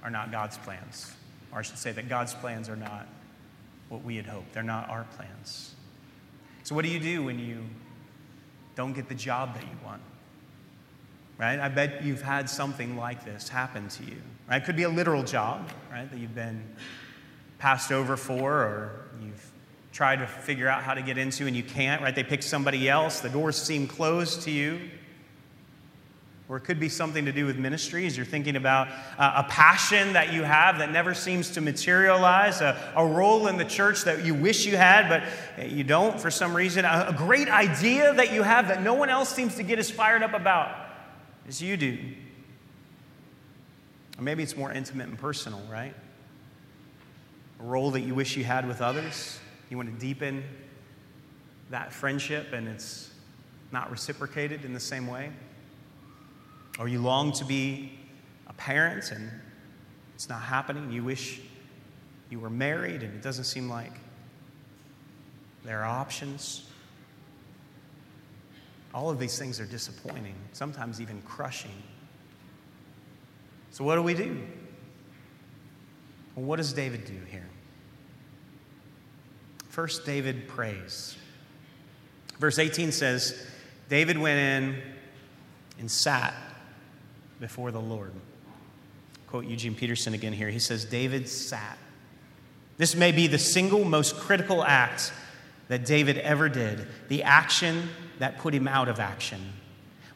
are 0.04 0.10
not 0.10 0.32
God's 0.32 0.58
plans. 0.58 1.12
Or 1.52 1.60
I 1.60 1.62
should 1.62 1.78
say 1.78 1.92
that 1.92 2.08
God's 2.08 2.34
plans 2.34 2.70
are 2.70 2.76
not 2.76 3.08
what 3.90 4.04
we 4.04 4.16
had 4.16 4.26
hoped. 4.26 4.54
They're 4.54 4.64
not 4.64 4.90
our 4.90 5.06
plans. 5.16 5.76
So, 6.64 6.76
what 6.76 6.86
do 6.86 6.92
you 6.92 7.00
do 7.00 7.24
when 7.24 7.40
you 7.40 7.64
don't 8.76 8.94
get 8.94 9.10
the 9.10 9.16
job 9.16 9.56
that 9.56 9.64
you 9.64 9.78
want? 9.84 10.02
Right? 11.40 11.58
I 11.58 11.70
bet 11.70 12.04
you've 12.04 12.22
had 12.22 12.50
something 12.50 12.98
like 12.98 13.24
this 13.24 13.48
happen 13.48 13.88
to 13.88 14.04
you. 14.04 14.18
Right? 14.50 14.62
It 14.62 14.66
could 14.66 14.76
be 14.76 14.84
a 14.84 14.90
literal 14.90 15.24
job, 15.24 15.70
right, 15.90 16.12
that 16.12 16.20
you've 16.20 16.36
been 16.36 16.62
passed 17.60 17.94
over 17.94 18.18
for, 18.18 18.52
or 18.52 19.06
you've 19.22 19.52
tried 19.94 20.18
to 20.18 20.28
figure 20.28 20.68
out 20.68 20.84
how 20.84 20.94
to 20.94 21.02
get 21.02 21.18
into 21.18 21.48
and 21.48 21.56
you 21.56 21.64
can't, 21.64 22.02
right? 22.02 22.14
They 22.14 22.26
pick 22.26 22.44
somebody 22.44 22.90
else, 22.90 23.22
the 23.22 23.30
doors 23.30 23.56
seem 23.56 23.88
closed 23.88 24.42
to 24.44 24.52
you. 24.52 24.82
Or 26.50 26.58
it 26.58 26.62
could 26.62 26.80
be 26.80 26.90
something 26.90 27.26
to 27.26 27.32
do 27.32 27.46
with 27.46 27.58
ministries. 27.58 28.18
You're 28.18 28.26
thinking 28.26 28.56
about 28.56 28.88
uh, 29.20 29.44
a 29.46 29.50
passion 29.50 30.14
that 30.14 30.34
you 30.34 30.42
have 30.42 30.80
that 30.80 30.92
never 30.92 31.14
seems 31.14 31.52
to 31.52 31.62
materialize, 31.62 32.60
a, 32.60 32.76
a, 32.96 33.06
role 33.06 33.48
in 33.48 33.58
the 33.58 33.66
church 33.66 34.04
that 34.06 34.26
you 34.26 34.34
wish 34.34 34.66
you 34.66 34.76
had, 34.76 35.08
but 35.10 35.70
you 35.72 35.84
don't 35.84 36.20
for 36.20 36.32
some 36.32 36.56
reason, 36.56 36.86
a, 36.86 37.06
a 37.10 37.14
great 37.14 37.50
idea 37.50 38.14
that 38.16 38.34
you 38.34 38.42
have 38.42 38.68
that 38.70 38.82
no 38.82 38.96
one 38.96 39.10
else 39.10 39.30
seems 39.30 39.56
to 39.56 39.64
get 39.64 39.78
as 39.78 39.92
fired 39.92 40.24
up 40.24 40.34
about 40.34 40.89
as 41.50 41.62
you 41.64 41.76
do. 41.76 41.98
Or 44.18 44.22
maybe 44.22 44.44
it's 44.44 44.56
more 44.56 44.72
intimate 44.72 45.08
and 45.08 45.18
personal, 45.18 45.62
right? 45.70 45.96
A 47.60 47.64
role 47.64 47.90
that 47.92 48.02
you 48.02 48.14
wish 48.14 48.38
you 48.38 48.44
had 48.44 48.68
with 48.68 48.82
others. 48.82 49.40
You 49.70 49.76
want 49.76 49.92
to 49.92 50.00
deepen 50.00 50.44
that 51.72 51.92
friendship 51.92 52.54
and 52.54 52.68
it's 52.68 53.10
not 53.72 53.90
reciprocated 53.90 54.64
in 54.64 54.74
the 54.74 54.80
same 54.80 55.08
way. 55.08 55.32
Or 56.78 56.88
you 56.88 57.00
long 57.00 57.32
to 57.34 57.46
be 57.46 57.98
a 58.48 58.54
parent 58.54 59.12
and 59.12 59.32
it's 60.14 60.30
not 60.30 60.44
happening. 60.44 60.92
You 60.92 61.04
wish 61.04 61.42
you 62.30 62.40
were 62.40 62.50
married 62.50 63.02
and 63.02 63.16
it 63.16 63.24
doesn't 63.24 63.46
seem 63.46 63.68
like 63.68 63.94
there 65.66 65.80
are 65.80 66.00
options. 66.00 66.69
All 68.94 69.10
of 69.10 69.20
these 69.20 69.38
things 69.38 69.60
are 69.60 69.66
disappointing, 69.66 70.36
sometimes 70.54 71.00
even 71.00 71.22
crushing. 71.22 71.84
So, 73.72 73.84
what 73.84 73.96
do 73.96 74.02
we 74.02 74.14
do? 74.14 74.42
Well, 76.36 76.46
what 76.46 76.56
does 76.56 76.74
David 76.74 77.06
do 77.06 77.18
here? 77.30 77.48
First, 79.70 80.06
David 80.06 80.48
prays. 80.48 81.16
Verse 82.40 82.58
18 82.58 82.92
says, 82.92 83.48
David 83.90 84.18
went 84.18 84.40
in 84.40 84.82
and 85.78 85.92
sat 85.92 86.34
before 87.40 87.72
the 87.72 87.80
Lord. 87.80 88.12
Quote 89.28 89.46
Eugene 89.46 89.76
Peterson 89.76 90.14
again 90.14 90.34
here. 90.34 90.50
He 90.50 90.60
says, 90.60 90.86
David 90.86 91.30
sat. 91.30 91.78
This 92.78 92.96
may 92.96 93.12
be 93.12 93.28
the 93.28 93.38
single 93.38 93.84
most 93.84 94.16
critical 94.16 94.64
act 94.64 95.12
that 95.68 95.86
David 95.86 96.18
ever 96.18 96.50
did, 96.50 96.88
the 97.10 97.24
action 97.24 97.90
that 98.20 98.38
put 98.38 98.54
him 98.54 98.68
out 98.68 98.88
of 98.88 99.00
action. 99.00 99.42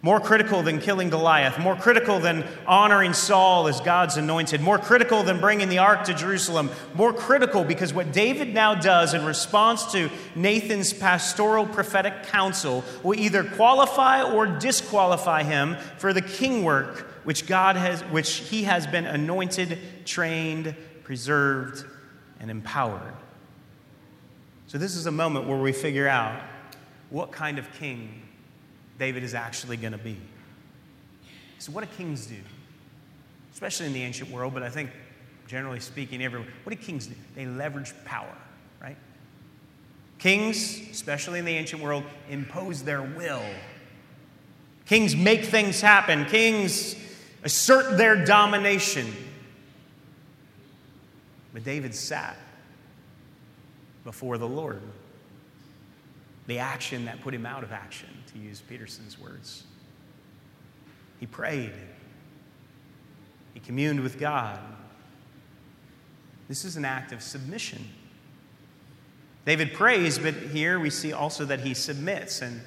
More 0.02 0.20
critical 0.20 0.62
than 0.62 0.82
killing 0.82 1.10
Goliath, 1.10 1.58
more 1.58 1.78
critical 1.78 2.20
than 2.20 2.46
honoring 2.68 3.14
Saul 3.14 3.70
as 3.70 3.80
God's 3.80 4.18
anointed, 4.18 4.60
more 4.60 4.78
critical 4.78 5.24
than 5.24 5.40
bringing 5.40 5.70
the 5.70 5.78
ark 5.78 6.04
to 6.04 6.14
Jerusalem, 6.14 6.70
more 6.94 7.14
critical 7.14 7.64
because 7.64 7.94
what 7.94 8.12
David 8.12 8.54
now 8.54 8.76
does 8.76 9.14
in 9.14 9.24
response 9.24 9.94
to 9.94 10.10
Nathan's 10.36 10.92
pastoral 10.92 11.66
prophetic 11.66 12.24
counsel 12.24 12.84
will 13.02 13.18
either 13.18 13.46
qualify 13.46 14.22
or 14.22 14.46
disqualify 14.46 15.44
him 15.44 15.78
for 15.98 16.12
the 16.12 16.22
king 16.22 16.66
work 16.66 17.08
which 17.24 17.48
God 17.48 17.78
has 17.78 18.02
which 18.02 18.30
he 18.30 18.64
has 18.64 18.86
been 18.86 19.06
anointed, 19.06 19.80
trained, 20.04 20.76
preserved, 21.04 21.86
and 22.42 22.52
empowered. 22.52 23.14
So 24.68 24.78
this 24.78 24.98
is 24.98 25.06
a 25.06 25.12
moment 25.12 25.48
where 25.48 25.58
we 25.58 25.72
figure 25.72 26.10
out 26.10 26.42
what 27.14 27.32
kind 27.32 27.60
of 27.60 27.72
king 27.74 28.24
David 28.98 29.24
is 29.24 29.36
actually 29.36 29.78
going 29.78 29.92
to 29.92 30.00
be. 30.00 30.18
So 31.60 31.72
what 31.72 31.88
do 31.88 31.96
kings 31.96 32.26
do? 32.26 32.40
Especially 33.54 33.86
in 33.86 33.94
the 33.94 34.02
ancient 34.02 34.32
world, 34.32 34.56
but 34.56 34.64
I 34.64 34.70
think 34.70 34.90
generally 35.48 35.80
speaking 35.80 36.24
everywhere. 36.24 36.50
What 36.64 36.76
do 36.76 36.84
kings 36.84 37.06
do? 37.06 37.14
They 37.36 37.46
leverage 37.46 37.94
power, 38.04 38.36
right? 38.82 38.98
Kings, 40.18 40.82
especially 40.90 41.38
in 41.38 41.46
the 41.46 41.52
ancient 41.52 41.84
world, 41.84 42.04
impose 42.32 42.82
their 42.82 43.04
will. 43.04 43.44
Kings 44.88 45.16
make 45.16 45.46
things 45.46 45.82
happen. 45.82 46.26
Kings 46.26 46.96
assert 47.44 47.96
their 47.96 48.26
domination. 48.26 49.06
But 51.54 51.64
David 51.64 51.94
sat 51.94 52.38
before 54.04 54.40
the 54.40 54.48
Lord. 54.48 54.82
The 56.48 56.60
action 56.60 57.06
that 57.06 57.22
put 57.22 57.34
him 57.34 57.46
out 57.46 57.64
of 57.64 57.72
action, 57.72 58.10
to 58.34 58.40
use 58.40 58.62
Peterson's 58.62 59.20
words. 59.20 59.64
He 61.20 61.26
prayed, 61.26 61.74
he 63.54 63.60
communed 63.60 64.02
with 64.02 64.20
God. 64.20 64.60
This 66.50 66.66
is 66.66 66.76
an 66.76 66.86
act 66.86 67.12
of 67.12 67.22
submission. 67.22 67.88
David 69.46 69.74
prays, 69.74 70.20
but 70.20 70.34
here 70.34 70.80
we 70.80 70.90
see 70.90 71.14
also 71.14 71.46
that 71.46 71.62
he 71.62 71.74
submits. 71.74 72.42
And 72.42 72.62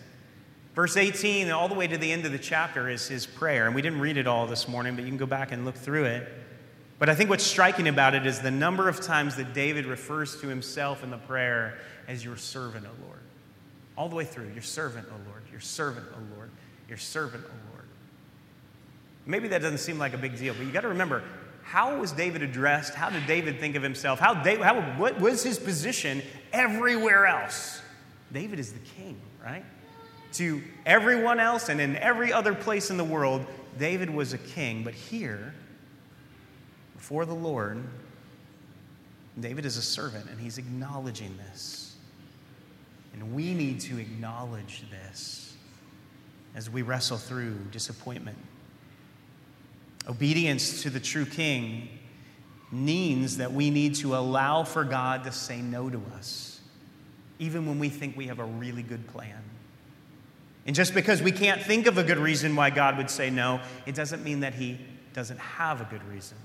Verse 0.77 0.99
18, 0.99 1.51
all 1.51 1.69
the 1.69 1.75
way 1.75 1.87
to 1.87 1.97
the 1.97 2.13
end 2.13 2.27
of 2.27 2.33
the 2.33 2.39
chapter, 2.39 2.91
is 2.91 3.09
his 3.09 3.25
prayer. 3.25 3.65
And 3.65 3.75
we 3.75 3.81
didn't 3.81 3.99
read 3.99 4.19
it 4.19 4.27
all 4.27 4.47
this 4.47 4.69
morning, 4.69 4.95
but 4.95 5.05
you 5.05 5.11
can 5.11 5.17
go 5.17 5.25
back 5.25 5.51
and 5.51 5.65
look 5.65 5.75
through 5.75 6.05
it. 6.05 6.29
But 6.99 7.09
I 7.09 7.15
think 7.15 7.31
what's 7.31 7.45
striking 7.45 7.89
about 7.89 8.15
it 8.15 8.27
is 8.27 8.41
the 8.41 8.51
number 8.51 8.87
of 8.87 9.01
times 9.01 9.37
that 9.37 9.55
David 9.55 9.87
refers 9.87 10.39
to 10.43 10.49
himself 10.49 11.03
in 11.03 11.11
the 11.11 11.17
prayer 11.17 11.79
as 12.09 12.23
your 12.23 12.37
servant, 12.37 12.85
O 12.85 13.07
Lord. 13.07 13.21
All 13.97 14.09
the 14.09 14.15
way 14.15 14.25
through, 14.25 14.51
your 14.53 14.63
servant, 14.63 15.09
O 15.11 15.31
Lord, 15.31 15.43
your 15.51 15.61
servant, 15.61 16.07
O 16.13 16.37
Lord, 16.37 16.51
your 16.89 16.99
servant, 16.99 17.45
O 17.47 17.73
Lord. 17.73 17.85
Maybe 19.25 19.49
that 19.49 19.63
doesn't 19.63 19.79
seem 19.79 19.99
like 19.99 20.15
a 20.15 20.19
big 20.19 20.37
deal, 20.39 20.55
but 20.55 20.67
you 20.67 20.73
got 20.73 20.83
to 20.83 20.89
remember 20.89 21.23
how 21.63 21.99
was 21.99 22.13
David 22.13 22.43
addressed? 22.43 22.95
How 22.95 23.11
did 23.11 23.27
David 23.27 23.59
think 23.59 23.75
of 23.75 23.83
himself? 23.83 24.21
How, 24.21 24.35
David, 24.35 24.65
how 24.65 24.81
what 24.99 25.21
was 25.21 25.43
his 25.43 25.59
position 25.59 26.23
everywhere 26.53 27.27
else? 27.27 27.83
David 28.33 28.61
is 28.61 28.73
the 28.73 28.79
king, 28.79 29.21
right? 29.45 29.65
To 30.35 30.63
everyone 30.85 31.41
else 31.41 31.69
and 31.69 31.81
in 31.81 31.97
every 31.97 32.33
other 32.33 32.55
place 32.55 32.91
in 32.91 32.97
the 32.97 33.05
world, 33.05 33.45
David 33.79 34.11
was 34.11 34.33
a 34.33 34.39
king. 34.39 34.85
But 34.85 34.95
here, 34.95 35.55
before 36.97 37.25
the 37.25 37.35
Lord, 37.35 37.83
David 39.39 39.67
is 39.67 39.77
a 39.77 39.83
servant 39.83 40.31
and 40.31 40.41
he's 40.41 40.59
acknowledging 40.59 41.37
this. 41.37 41.86
And 43.17 43.35
we 43.35 43.55
need 43.55 43.81
to 43.81 43.99
acknowledge 43.99 44.85
this 44.91 45.57
as 46.55 46.71
we 46.71 46.83
wrestle 46.83 47.17
through 47.17 47.57
disappointment. 47.71 48.39
Obedience 50.09 50.83
to 50.83 50.91
the 50.91 51.01
true 51.01 51.27
king 51.27 51.89
means 52.71 53.39
that 53.39 53.53
we 53.53 53.71
need 53.71 53.95
to 53.97 54.17
allow 54.17 54.65
for 54.65 54.85
God 54.85 55.25
to 55.25 55.33
say 55.33 55.61
no 55.61 55.89
to 55.89 56.01
us, 56.15 56.61
even 57.39 57.67
when 57.67 57.79
we 57.79 57.89
think 57.89 58.17
we 58.17 58.27
have 58.27 58.39
a 58.39 58.45
really 58.45 58.83
good 58.83 59.07
plan. 59.09 59.43
And 60.67 60.75
just 60.75 60.95
because 60.95 61.23
we 61.23 61.33
can't 61.33 61.63
think 61.63 61.87
of 61.87 61.97
a 61.97 62.03
good 62.03 62.19
reason 62.19 62.57
why 62.57 62.71
God 62.71 62.97
would 62.99 63.11
say 63.11 63.31
no, 63.31 63.61
it 63.87 63.95
doesn't 63.95 64.25
mean 64.25 64.41
that 64.41 64.55
he 64.55 64.79
doesn't 65.13 65.39
have 65.39 65.81
a 65.81 65.85
good 65.85 66.03
reason. 66.09 66.37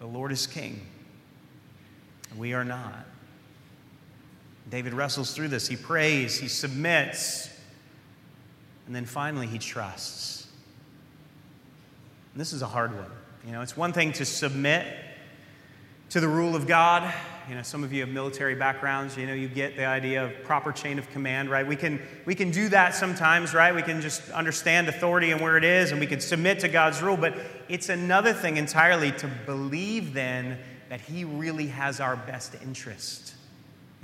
The 0.00 0.06
Lord 0.06 0.32
is 0.32 0.46
king. 0.46 0.80
We 2.36 2.54
are 2.54 2.64
not. 2.64 3.06
David 4.70 4.94
wrestles 4.94 5.34
through 5.34 5.48
this. 5.48 5.68
He 5.68 5.76
prays, 5.76 6.38
he 6.38 6.48
submits, 6.48 7.48
and 8.86 8.94
then 8.94 9.04
finally 9.04 9.46
he 9.46 9.58
trusts. 9.58 10.46
And 12.32 12.40
this 12.40 12.52
is 12.52 12.62
a 12.62 12.66
hard 12.66 12.94
one. 12.94 13.10
You 13.46 13.52
know, 13.52 13.60
it's 13.60 13.76
one 13.76 13.92
thing 13.92 14.12
to 14.14 14.24
submit 14.24 14.86
to 16.10 16.20
the 16.20 16.28
rule 16.28 16.54
of 16.54 16.66
God. 16.66 17.12
You 17.48 17.56
know, 17.56 17.62
some 17.62 17.82
of 17.82 17.92
you 17.92 18.02
have 18.02 18.08
military 18.08 18.54
backgrounds, 18.54 19.16
you 19.16 19.26
know, 19.26 19.34
you 19.34 19.48
get 19.48 19.76
the 19.76 19.84
idea 19.84 20.24
of 20.24 20.44
proper 20.44 20.70
chain 20.70 20.98
of 20.98 21.10
command, 21.10 21.50
right? 21.50 21.66
We 21.66 21.74
can, 21.74 22.00
we 22.24 22.34
can 22.34 22.50
do 22.50 22.68
that 22.68 22.94
sometimes, 22.94 23.52
right? 23.52 23.74
We 23.74 23.82
can 23.82 24.00
just 24.00 24.30
understand 24.30 24.88
authority 24.88 25.32
and 25.32 25.40
where 25.40 25.56
it 25.56 25.64
is, 25.64 25.90
and 25.90 25.98
we 25.98 26.06
can 26.06 26.20
submit 26.20 26.60
to 26.60 26.68
God's 26.68 27.02
rule, 27.02 27.16
but 27.16 27.34
it's 27.68 27.88
another 27.88 28.32
thing 28.32 28.58
entirely 28.58 29.10
to 29.12 29.26
believe 29.44 30.12
then 30.14 30.58
that 30.88 31.00
He 31.00 31.24
really 31.24 31.66
has 31.66 31.98
our 31.98 32.14
best 32.14 32.54
interest 32.62 33.21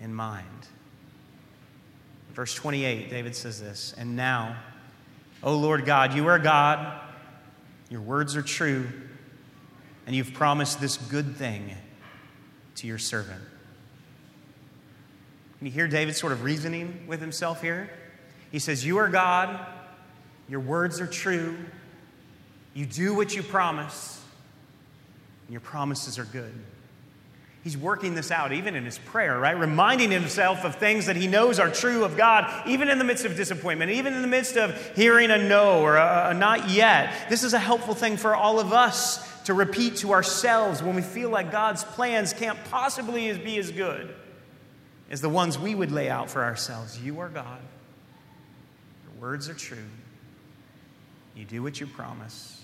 in 0.03 0.15
mind. 0.15 0.69
Verse 2.35 2.55
28, 2.55 3.11
David 3.11 3.35
says 3.35 3.61
this 3.61 3.95
And 3.99 4.15
now, 4.15 4.57
O 5.43 5.57
Lord 5.57 5.85
God, 5.85 6.15
you 6.15 6.27
are 6.29 6.39
God, 6.39 7.01
your 7.91 8.01
words 8.01 8.37
are 8.37 8.43
true, 8.43 8.87
and 10.07 10.15
you've 10.15 10.35
promised 10.35 10.81
this 10.81 10.97
good 10.97 11.37
thing 11.37 11.75
to 12.77 12.87
your 12.87 12.99
servant. 12.99 13.43
Can 15.59 15.67
you 15.67 15.73
hear 15.73 15.89
David 15.89 16.15
sort 16.15 16.33
of 16.33 16.45
reasoning 16.45 17.05
with 17.09 17.21
himself 17.21 17.61
here? 17.61 17.91
He 18.53 18.61
says, 18.61 18.87
You 18.87 18.99
are 18.99 19.09
God, 19.09 19.67
your 20.49 20.61
words 20.61 21.01
are 21.01 21.07
true, 21.07 21.57
you 22.73 22.87
do 22.87 23.15
what 23.15 23.35
you 23.35 23.43
promise, 23.43 24.23
and 25.47 25.53
your 25.53 25.61
promises 25.61 26.19
are 26.19 26.25
good. 26.25 26.55
He's 27.69 27.77
working 27.77 28.15
this 28.15 28.31
out 28.31 28.53
even 28.53 28.75
in 28.75 28.87
his 28.87 28.97
prayer, 28.97 29.39
right? 29.39 29.55
Reminding 29.55 30.11
himself 30.11 30.65
of 30.65 30.77
things 30.77 31.05
that 31.05 31.17
he 31.17 31.27
knows 31.27 31.59
are 31.59 31.71
true 31.71 32.03
of 32.03 32.17
God, 32.17 32.67
even 32.67 32.89
in 32.89 32.97
the 32.97 33.05
midst 33.05 33.27
of 33.27 33.37
disappointment, 33.37 33.91
even 33.91 34.15
in 34.15 34.23
the 34.23 34.27
midst 34.27 34.57
of 34.57 34.97
hearing 34.97 35.31
a 35.31 35.37
no 35.37 35.83
or 35.83 35.97
a, 35.97 36.29
a 36.31 36.35
not 36.35 36.71
yet. 36.71 37.29
This 37.29 37.45
is 37.45 37.53
a 37.53 37.59
helpful 37.59 37.93
thing 37.93 38.17
for 38.17 38.35
all 38.35 38.59
of 38.59 38.73
us 38.73 39.23
to 39.43 39.53
repeat 39.53 39.97
to 39.97 40.13
ourselves 40.13 40.83
when 40.83 40.97
we 40.97 41.03
feel 41.03 41.29
like 41.29 41.53
God's 41.53 41.85
plans 41.85 42.33
can't 42.33 42.59
possibly 42.71 43.37
be 43.37 43.59
as 43.59 43.71
good 43.71 44.15
as 45.11 45.21
the 45.21 45.29
ones 45.29 45.59
we 45.59 45.75
would 45.75 45.93
lay 45.93 46.09
out 46.09 46.31
for 46.31 46.43
ourselves. 46.43 46.99
You 46.99 47.21
are 47.21 47.29
God, 47.29 47.61
your 49.05 49.21
words 49.21 49.47
are 49.51 49.55
true, 49.55 49.77
you 51.37 51.45
do 51.45 51.63
what 51.63 51.79
you 51.83 51.87
promise, 51.87 52.63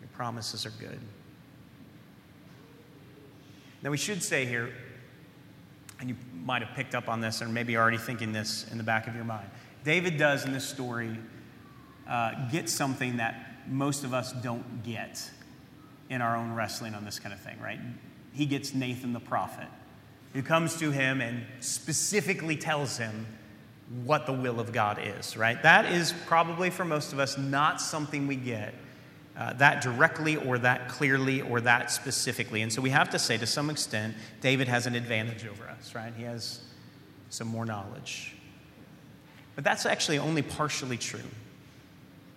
your 0.00 0.08
promises 0.14 0.64
are 0.64 0.72
good. 0.80 1.00
Now, 3.84 3.90
we 3.90 3.98
should 3.98 4.22
say 4.22 4.46
here, 4.46 4.72
and 6.00 6.08
you 6.08 6.16
might 6.42 6.62
have 6.62 6.74
picked 6.74 6.94
up 6.94 7.06
on 7.06 7.20
this, 7.20 7.42
or 7.42 7.48
maybe 7.48 7.76
already 7.76 7.98
thinking 7.98 8.32
this 8.32 8.66
in 8.72 8.78
the 8.78 8.84
back 8.84 9.06
of 9.06 9.14
your 9.14 9.24
mind. 9.24 9.46
David 9.84 10.16
does 10.16 10.46
in 10.46 10.54
this 10.54 10.66
story 10.66 11.18
uh, 12.08 12.48
get 12.50 12.70
something 12.70 13.18
that 13.18 13.58
most 13.68 14.02
of 14.02 14.14
us 14.14 14.32
don't 14.32 14.82
get 14.82 15.30
in 16.08 16.22
our 16.22 16.34
own 16.34 16.54
wrestling 16.54 16.94
on 16.94 17.04
this 17.04 17.18
kind 17.18 17.34
of 17.34 17.40
thing, 17.40 17.60
right? 17.60 17.78
He 18.32 18.46
gets 18.46 18.72
Nathan 18.72 19.12
the 19.12 19.20
prophet, 19.20 19.68
who 20.32 20.42
comes 20.42 20.78
to 20.78 20.90
him 20.90 21.20
and 21.20 21.44
specifically 21.60 22.56
tells 22.56 22.96
him 22.96 23.26
what 24.04 24.24
the 24.24 24.32
will 24.32 24.60
of 24.60 24.72
God 24.72 24.98
is, 24.98 25.36
right? 25.36 25.62
That 25.62 25.92
is 25.92 26.14
probably 26.24 26.70
for 26.70 26.86
most 26.86 27.12
of 27.12 27.18
us 27.18 27.36
not 27.36 27.82
something 27.82 28.26
we 28.26 28.36
get 28.36 28.74
uh, 29.36 29.52
that 29.54 29.82
directly 29.82 30.36
or 30.36 30.58
that 30.58 30.88
clearly 30.88 31.40
or 31.40 31.60
that 31.60 31.90
specifically. 31.90 32.62
And 32.62 32.72
so 32.72 32.80
we 32.80 32.90
have 32.90 33.10
to 33.10 33.18
say, 33.18 33.36
to 33.36 33.46
some 33.46 33.70
extent, 33.70 34.14
David 34.40 34.68
has 34.68 34.86
an 34.86 34.94
advantage 34.94 35.44
over 35.46 35.68
us, 35.68 35.94
right? 35.94 36.12
He 36.16 36.22
has 36.24 36.60
some 37.30 37.48
more 37.48 37.64
knowledge. 37.64 38.34
But 39.54 39.64
that's 39.64 39.86
actually 39.86 40.18
only 40.18 40.42
partially 40.42 40.98
true. 40.98 41.20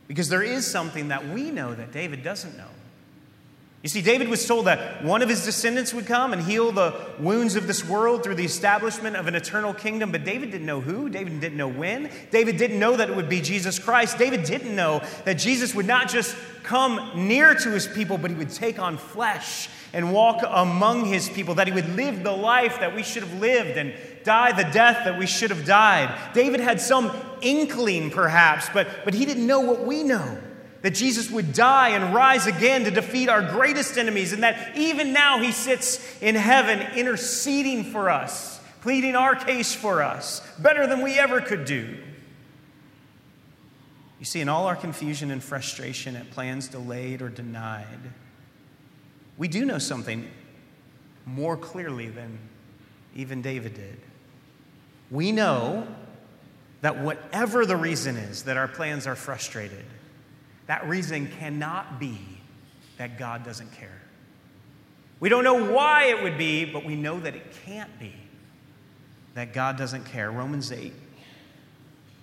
Because 0.07 0.29
there 0.29 0.43
is 0.43 0.65
something 0.65 1.09
that 1.09 1.27
we 1.27 1.51
know 1.51 1.75
that 1.75 1.91
David 1.91 2.23
doesn't 2.23 2.57
know. 2.57 2.69
You 3.87 3.89
see, 3.89 4.01
David 4.01 4.27
was 4.27 4.45
told 4.45 4.65
that 4.65 5.01
one 5.01 5.21
of 5.21 5.29
his 5.29 5.45
descendants 5.45 5.93
would 5.93 6.05
come 6.05 6.33
and 6.33 6.41
heal 6.41 6.73
the 6.73 6.93
wounds 7.19 7.55
of 7.55 7.67
this 7.67 7.85
world 7.85 8.21
through 8.21 8.35
the 8.35 8.43
establishment 8.43 9.15
of 9.15 9.27
an 9.27 9.35
eternal 9.35 9.73
kingdom, 9.73 10.11
but 10.11 10.25
David 10.25 10.51
didn't 10.51 10.67
know 10.67 10.81
who. 10.81 11.07
David 11.07 11.39
didn't 11.39 11.57
know 11.57 11.69
when. 11.69 12.11
David 12.29 12.57
didn't 12.57 12.79
know 12.79 12.97
that 12.97 13.09
it 13.09 13.15
would 13.15 13.29
be 13.29 13.39
Jesus 13.39 13.79
Christ. 13.79 14.17
David 14.17 14.43
didn't 14.43 14.75
know 14.75 15.01
that 15.23 15.35
Jesus 15.35 15.73
would 15.73 15.85
not 15.85 16.09
just 16.09 16.35
come 16.63 17.11
near 17.15 17.55
to 17.55 17.69
his 17.69 17.87
people, 17.87 18.17
but 18.17 18.29
he 18.29 18.35
would 18.35 18.49
take 18.49 18.77
on 18.77 18.97
flesh 18.97 19.69
and 19.93 20.11
walk 20.11 20.43
among 20.45 21.05
his 21.05 21.29
people, 21.29 21.55
that 21.55 21.67
he 21.67 21.73
would 21.73 21.95
live 21.95 22.25
the 22.25 22.31
life 22.33 22.81
that 22.81 22.93
we 22.93 23.03
should 23.03 23.23
have 23.23 23.39
lived 23.39 23.77
and 23.77 23.93
die 24.25 24.51
the 24.51 24.69
death 24.73 25.05
that 25.05 25.17
we 25.17 25.25
should 25.25 25.49
have 25.49 25.63
died. 25.63 26.13
David 26.33 26.59
had 26.59 26.81
some 26.81 27.09
inkling, 27.39 28.11
perhaps, 28.11 28.67
but, 28.73 29.05
but 29.05 29.13
he 29.13 29.25
didn't 29.25 29.47
know 29.47 29.61
what 29.61 29.85
we 29.85 30.03
know 30.03 30.39
that 30.87 30.93
Jesus 30.93 31.29
would 31.29 31.51
die 31.51 31.89
and 31.89 32.15
rise 32.15 32.47
again 32.47 32.85
to 32.85 32.91
defeat 32.91 33.27
our 33.27 33.41
greatest 33.41 33.97
enemies, 33.97 34.31
and 34.31 34.43
that 34.43 34.77
even 34.77 35.11
now 35.11 35.37
he 35.37 35.51
sits 35.51 35.99
in 36.21 36.33
heaven 36.33 36.79
interceding 36.95 37.83
for 37.83 38.09
us, 38.09 38.61
pleading 38.79 39.13
our 39.13 39.35
case 39.35 39.75
for 39.75 40.01
us, 40.01 40.41
better 40.59 40.87
than 40.87 41.01
we 41.01 41.19
ever 41.19 41.41
could 41.41 41.65
do. 41.65 41.97
You 44.17 44.23
see, 44.23 44.39
in 44.39 44.47
all 44.47 44.65
our 44.65 44.77
confusion 44.77 45.29
and 45.29 45.43
frustration 45.43 46.15
at 46.15 46.31
plans 46.31 46.69
delayed 46.69 47.21
or 47.21 47.27
denied, 47.27 48.13
we 49.37 49.49
do 49.49 49.65
know 49.65 49.79
something 49.79 50.25
more 51.25 51.57
clearly 51.57 52.07
than 52.07 52.39
even 53.13 53.41
David 53.41 53.73
did. 53.73 53.99
We 55.11 55.33
know 55.33 55.85
that 56.79 56.97
whatever 56.97 57.65
the 57.65 57.75
reason 57.75 58.15
is 58.15 58.43
that 58.43 58.55
our 58.55 58.69
plans 58.69 59.05
are 59.05 59.15
frustrated, 59.15 59.83
that 60.67 60.87
reason 60.87 61.27
cannot 61.39 61.99
be 61.99 62.19
that 62.97 63.17
God 63.17 63.43
doesn't 63.43 63.71
care. 63.73 64.01
We 65.19 65.29
don't 65.29 65.43
know 65.43 65.71
why 65.71 66.05
it 66.05 66.21
would 66.21 66.37
be, 66.37 66.65
but 66.65 66.85
we 66.85 66.95
know 66.95 67.19
that 67.19 67.35
it 67.35 67.55
can't 67.65 67.99
be 67.99 68.13
that 69.33 69.53
God 69.53 69.77
doesn't 69.77 70.05
care. 70.05 70.31
Romans 70.31 70.71
8, 70.71 70.93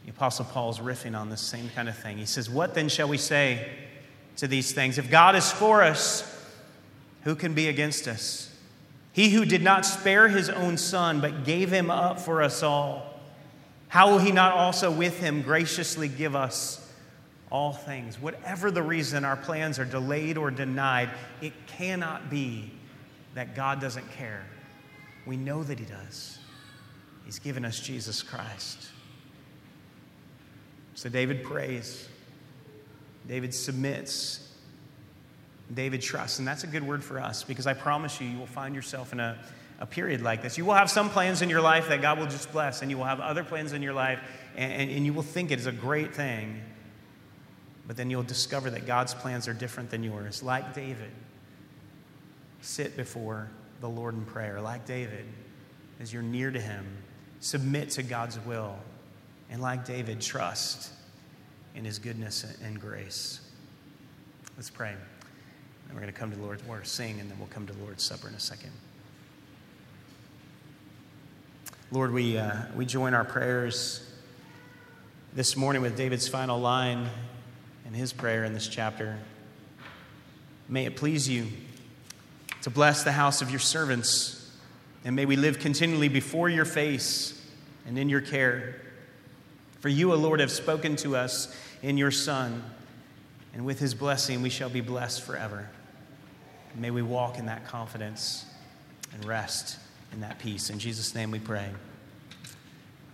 the 0.04 0.11
Apostle 0.11 0.44
Paul 0.44 0.70
is 0.70 0.78
riffing 0.78 1.18
on 1.18 1.30
this 1.30 1.40
same 1.40 1.70
kind 1.74 1.88
of 1.88 1.96
thing. 1.96 2.18
He 2.18 2.26
says, 2.26 2.50
What 2.50 2.74
then 2.74 2.88
shall 2.88 3.09
we 3.09 3.18
say 3.18 3.68
to 4.37 4.46
these 4.46 4.72
things? 4.72 4.98
If 4.98 5.11
God 5.11 5.35
is 5.35 5.50
for 5.50 5.83
us, 5.83 6.30
who 7.22 7.35
can 7.35 7.54
be 7.54 7.68
against 7.68 8.07
us? 8.07 8.54
He 9.12 9.30
who 9.30 9.44
did 9.44 9.62
not 9.62 9.87
spare 9.87 10.28
his 10.28 10.50
own 10.50 10.76
son, 10.76 11.20
but 11.20 11.44
gave 11.44 11.70
him 11.70 11.90
up 11.90 12.20
for 12.20 12.42
us 12.42 12.62
all, 12.62 13.14
how 13.88 14.11
will 14.11 14.18
he 14.18 14.33
not 14.33 14.54
also 14.54 14.90
with 14.90 15.20
him 15.20 15.42
graciously 15.42 16.09
give 16.09 16.35
us? 16.35 16.84
All 17.54 17.72
things. 17.72 18.20
Whatever 18.20 18.72
the 18.72 18.82
reason 18.82 19.24
our 19.24 19.36
plans 19.36 19.78
are 19.78 19.84
delayed 19.84 20.36
or 20.36 20.50
denied, 20.50 21.08
it 21.40 21.52
cannot 21.68 22.28
be 22.28 22.68
that 23.36 23.54
God 23.54 23.80
doesn't 23.80 24.10
care. 24.10 24.44
We 25.24 25.36
know 25.36 25.62
that 25.62 25.78
He 25.78 25.84
does. 25.84 26.40
He's 27.24 27.38
given 27.38 27.64
us 27.64 27.78
Jesus 27.78 28.24
Christ. 28.24 28.88
So 30.94 31.08
David 31.08 31.44
prays, 31.44 32.08
David 33.28 33.54
submits, 33.54 34.52
David 35.72 36.02
trusts. 36.02 36.40
And 36.40 36.48
that's 36.48 36.64
a 36.64 36.66
good 36.66 36.82
word 36.82 37.04
for 37.04 37.20
us 37.20 37.44
because 37.44 37.68
I 37.68 37.74
promise 37.74 38.20
you, 38.20 38.26
you 38.26 38.38
will 38.38 38.46
find 38.46 38.74
yourself 38.74 39.12
in 39.12 39.20
a, 39.20 39.38
a 39.78 39.86
period 39.86 40.22
like 40.22 40.42
this. 40.42 40.58
You 40.58 40.64
will 40.64 40.74
have 40.74 40.90
some 40.90 41.08
plans 41.08 41.40
in 41.40 41.50
your 41.50 41.60
life 41.60 41.88
that 41.88 42.02
God 42.02 42.18
will 42.18 42.26
just 42.26 42.50
bless, 42.50 42.82
and 42.82 42.90
you 42.90 42.98
will 42.98 43.04
have 43.04 43.20
other 43.20 43.44
plans 43.44 43.72
in 43.72 43.80
your 43.80 43.94
life, 43.94 44.18
and, 44.56 44.72
and, 44.72 44.90
and 44.90 45.06
you 45.06 45.12
will 45.12 45.22
think 45.22 45.52
it 45.52 45.60
is 45.60 45.66
a 45.66 45.72
great 45.72 46.16
thing 46.16 46.60
but 47.87 47.97
then 47.97 48.11
you'll 48.11 48.23
discover 48.23 48.70
that 48.70 48.87
God's 48.87 49.14
plans 49.14 49.47
are 49.47 49.55
different 49.55 49.90
than 49.90 50.03
yours. 50.03 50.42
Like 50.42 50.75
David, 50.75 51.11
sit 52.62 52.97
before 52.97 53.51
the 53.81 53.88
Lord 53.88 54.14
in 54.14 54.25
prayer. 54.25 54.61
Like 54.61 54.87
David, 54.87 55.27
as 56.01 56.12
you're 56.12 56.23
near 56.23 56.51
to 56.51 56.61
Him, 56.61 56.87
submit 57.40 57.90
to 57.90 58.03
God's 58.03 58.38
will. 58.40 58.77
And 59.51 59.61
like 59.61 59.85
David, 59.85 60.20
trust 60.20 60.90
in 61.75 61.85
His 61.85 61.99
goodness 61.99 62.44
and 62.62 62.81
grace. 62.81 63.40
Let's 64.57 64.70
pray. 64.70 64.90
And 64.90 65.92
we're 65.92 66.01
going 66.01 66.12
to 66.12 66.18
come 66.18 66.31
to 66.31 66.37
the 66.37 66.42
Lord's 66.42 66.64
Word, 66.64 66.87
sing, 66.87 67.20
and 67.20 67.31
then 67.31 67.38
we'll 67.38 67.49
come 67.49 67.66
to 67.66 67.73
the 67.73 67.83
Lord's 67.83 68.03
Supper 68.03 68.29
in 68.29 68.35
a 68.35 68.40
second. 68.40 68.70
Lord, 71.90 72.12
we, 72.12 72.38
uh, 72.38 72.62
we 72.75 72.87
join 72.87 73.12
our 73.12 73.25
prayers 73.25 74.11
this 75.35 75.57
morning 75.57 75.83
with 75.83 75.97
David's 75.97 76.27
final 76.27 76.59
line 76.59 77.09
and 77.94 78.00
his 78.00 78.12
prayer 78.12 78.42
in 78.42 78.52
this 78.52 78.66
chapter. 78.66 79.16
May 80.68 80.85
it 80.85 80.96
please 80.96 81.28
you 81.28 81.46
to 82.62 82.70
bless 82.70 83.04
the 83.04 83.12
house 83.12 83.40
of 83.40 83.50
your 83.50 83.61
servants, 83.61 84.50
and 85.04 85.14
may 85.14 85.26
we 85.26 85.37
live 85.37 85.61
continually 85.61 86.09
before 86.09 86.48
your 86.48 86.64
face 86.64 87.40
and 87.87 87.96
in 87.96 88.09
your 88.09 88.20
care. 88.20 88.80
For 89.78 89.88
you, 89.88 90.12
O 90.12 90.16
Lord, 90.16 90.40
have 90.40 90.50
spoken 90.50 90.96
to 90.96 91.14
us 91.14 91.57
in 91.85 91.96
your 91.96 92.11
Son, 92.11 92.64
and 93.52 93.64
with 93.64 93.78
his 93.78 93.94
blessing 93.94 94.42
we 94.42 94.50
shall 94.50 94.70
be 94.70 94.80
blessed 94.80 95.22
forever. 95.22 95.70
May 96.74 96.90
we 96.90 97.02
walk 97.02 97.38
in 97.38 97.46
that 97.46 97.64
confidence 97.64 98.44
and 99.12 99.24
rest 99.24 99.78
in 100.12 100.22
that 100.22 100.40
peace. 100.40 100.68
In 100.68 100.80
Jesus' 100.80 101.14
name 101.14 101.30
we 101.30 101.38
pray. 101.38 101.70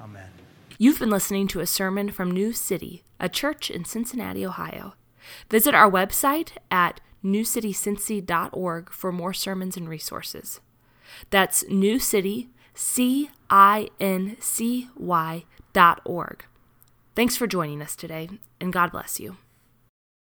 Amen. 0.01 0.40
You've 0.83 0.99
been 0.99 1.11
listening 1.11 1.47
to 1.49 1.61
a 1.61 1.67
sermon 1.67 2.09
from 2.09 2.31
New 2.31 2.55
City, 2.55 3.05
a 3.21 3.29
church 3.29 3.71
in 3.71 3.85
Cincinnati, 3.85 4.47
Ohio. 4.47 4.95
Visit 5.51 5.75
our 5.75 5.91
website 5.91 6.53
at 6.71 7.03
newcitycincy.org 7.23 8.91
for 8.91 9.13
more 9.13 9.35
sermons 9.35 9.77
and 9.77 9.87
resources. 9.87 10.61
That's 11.29 11.69
New 11.69 11.99
City, 11.99 12.49
C 12.73 13.29
I 13.51 13.91
N 14.01 14.39
C 14.41 14.89
Y 14.97 15.45
dot 15.75 16.01
org. 16.07 16.47
Thanks 17.15 17.37
for 17.37 17.47
joining 17.47 17.83
us 17.83 17.95
today, 17.95 18.31
and 18.59 18.73
God 18.73 18.91
bless 18.91 19.21
you. 19.21 19.37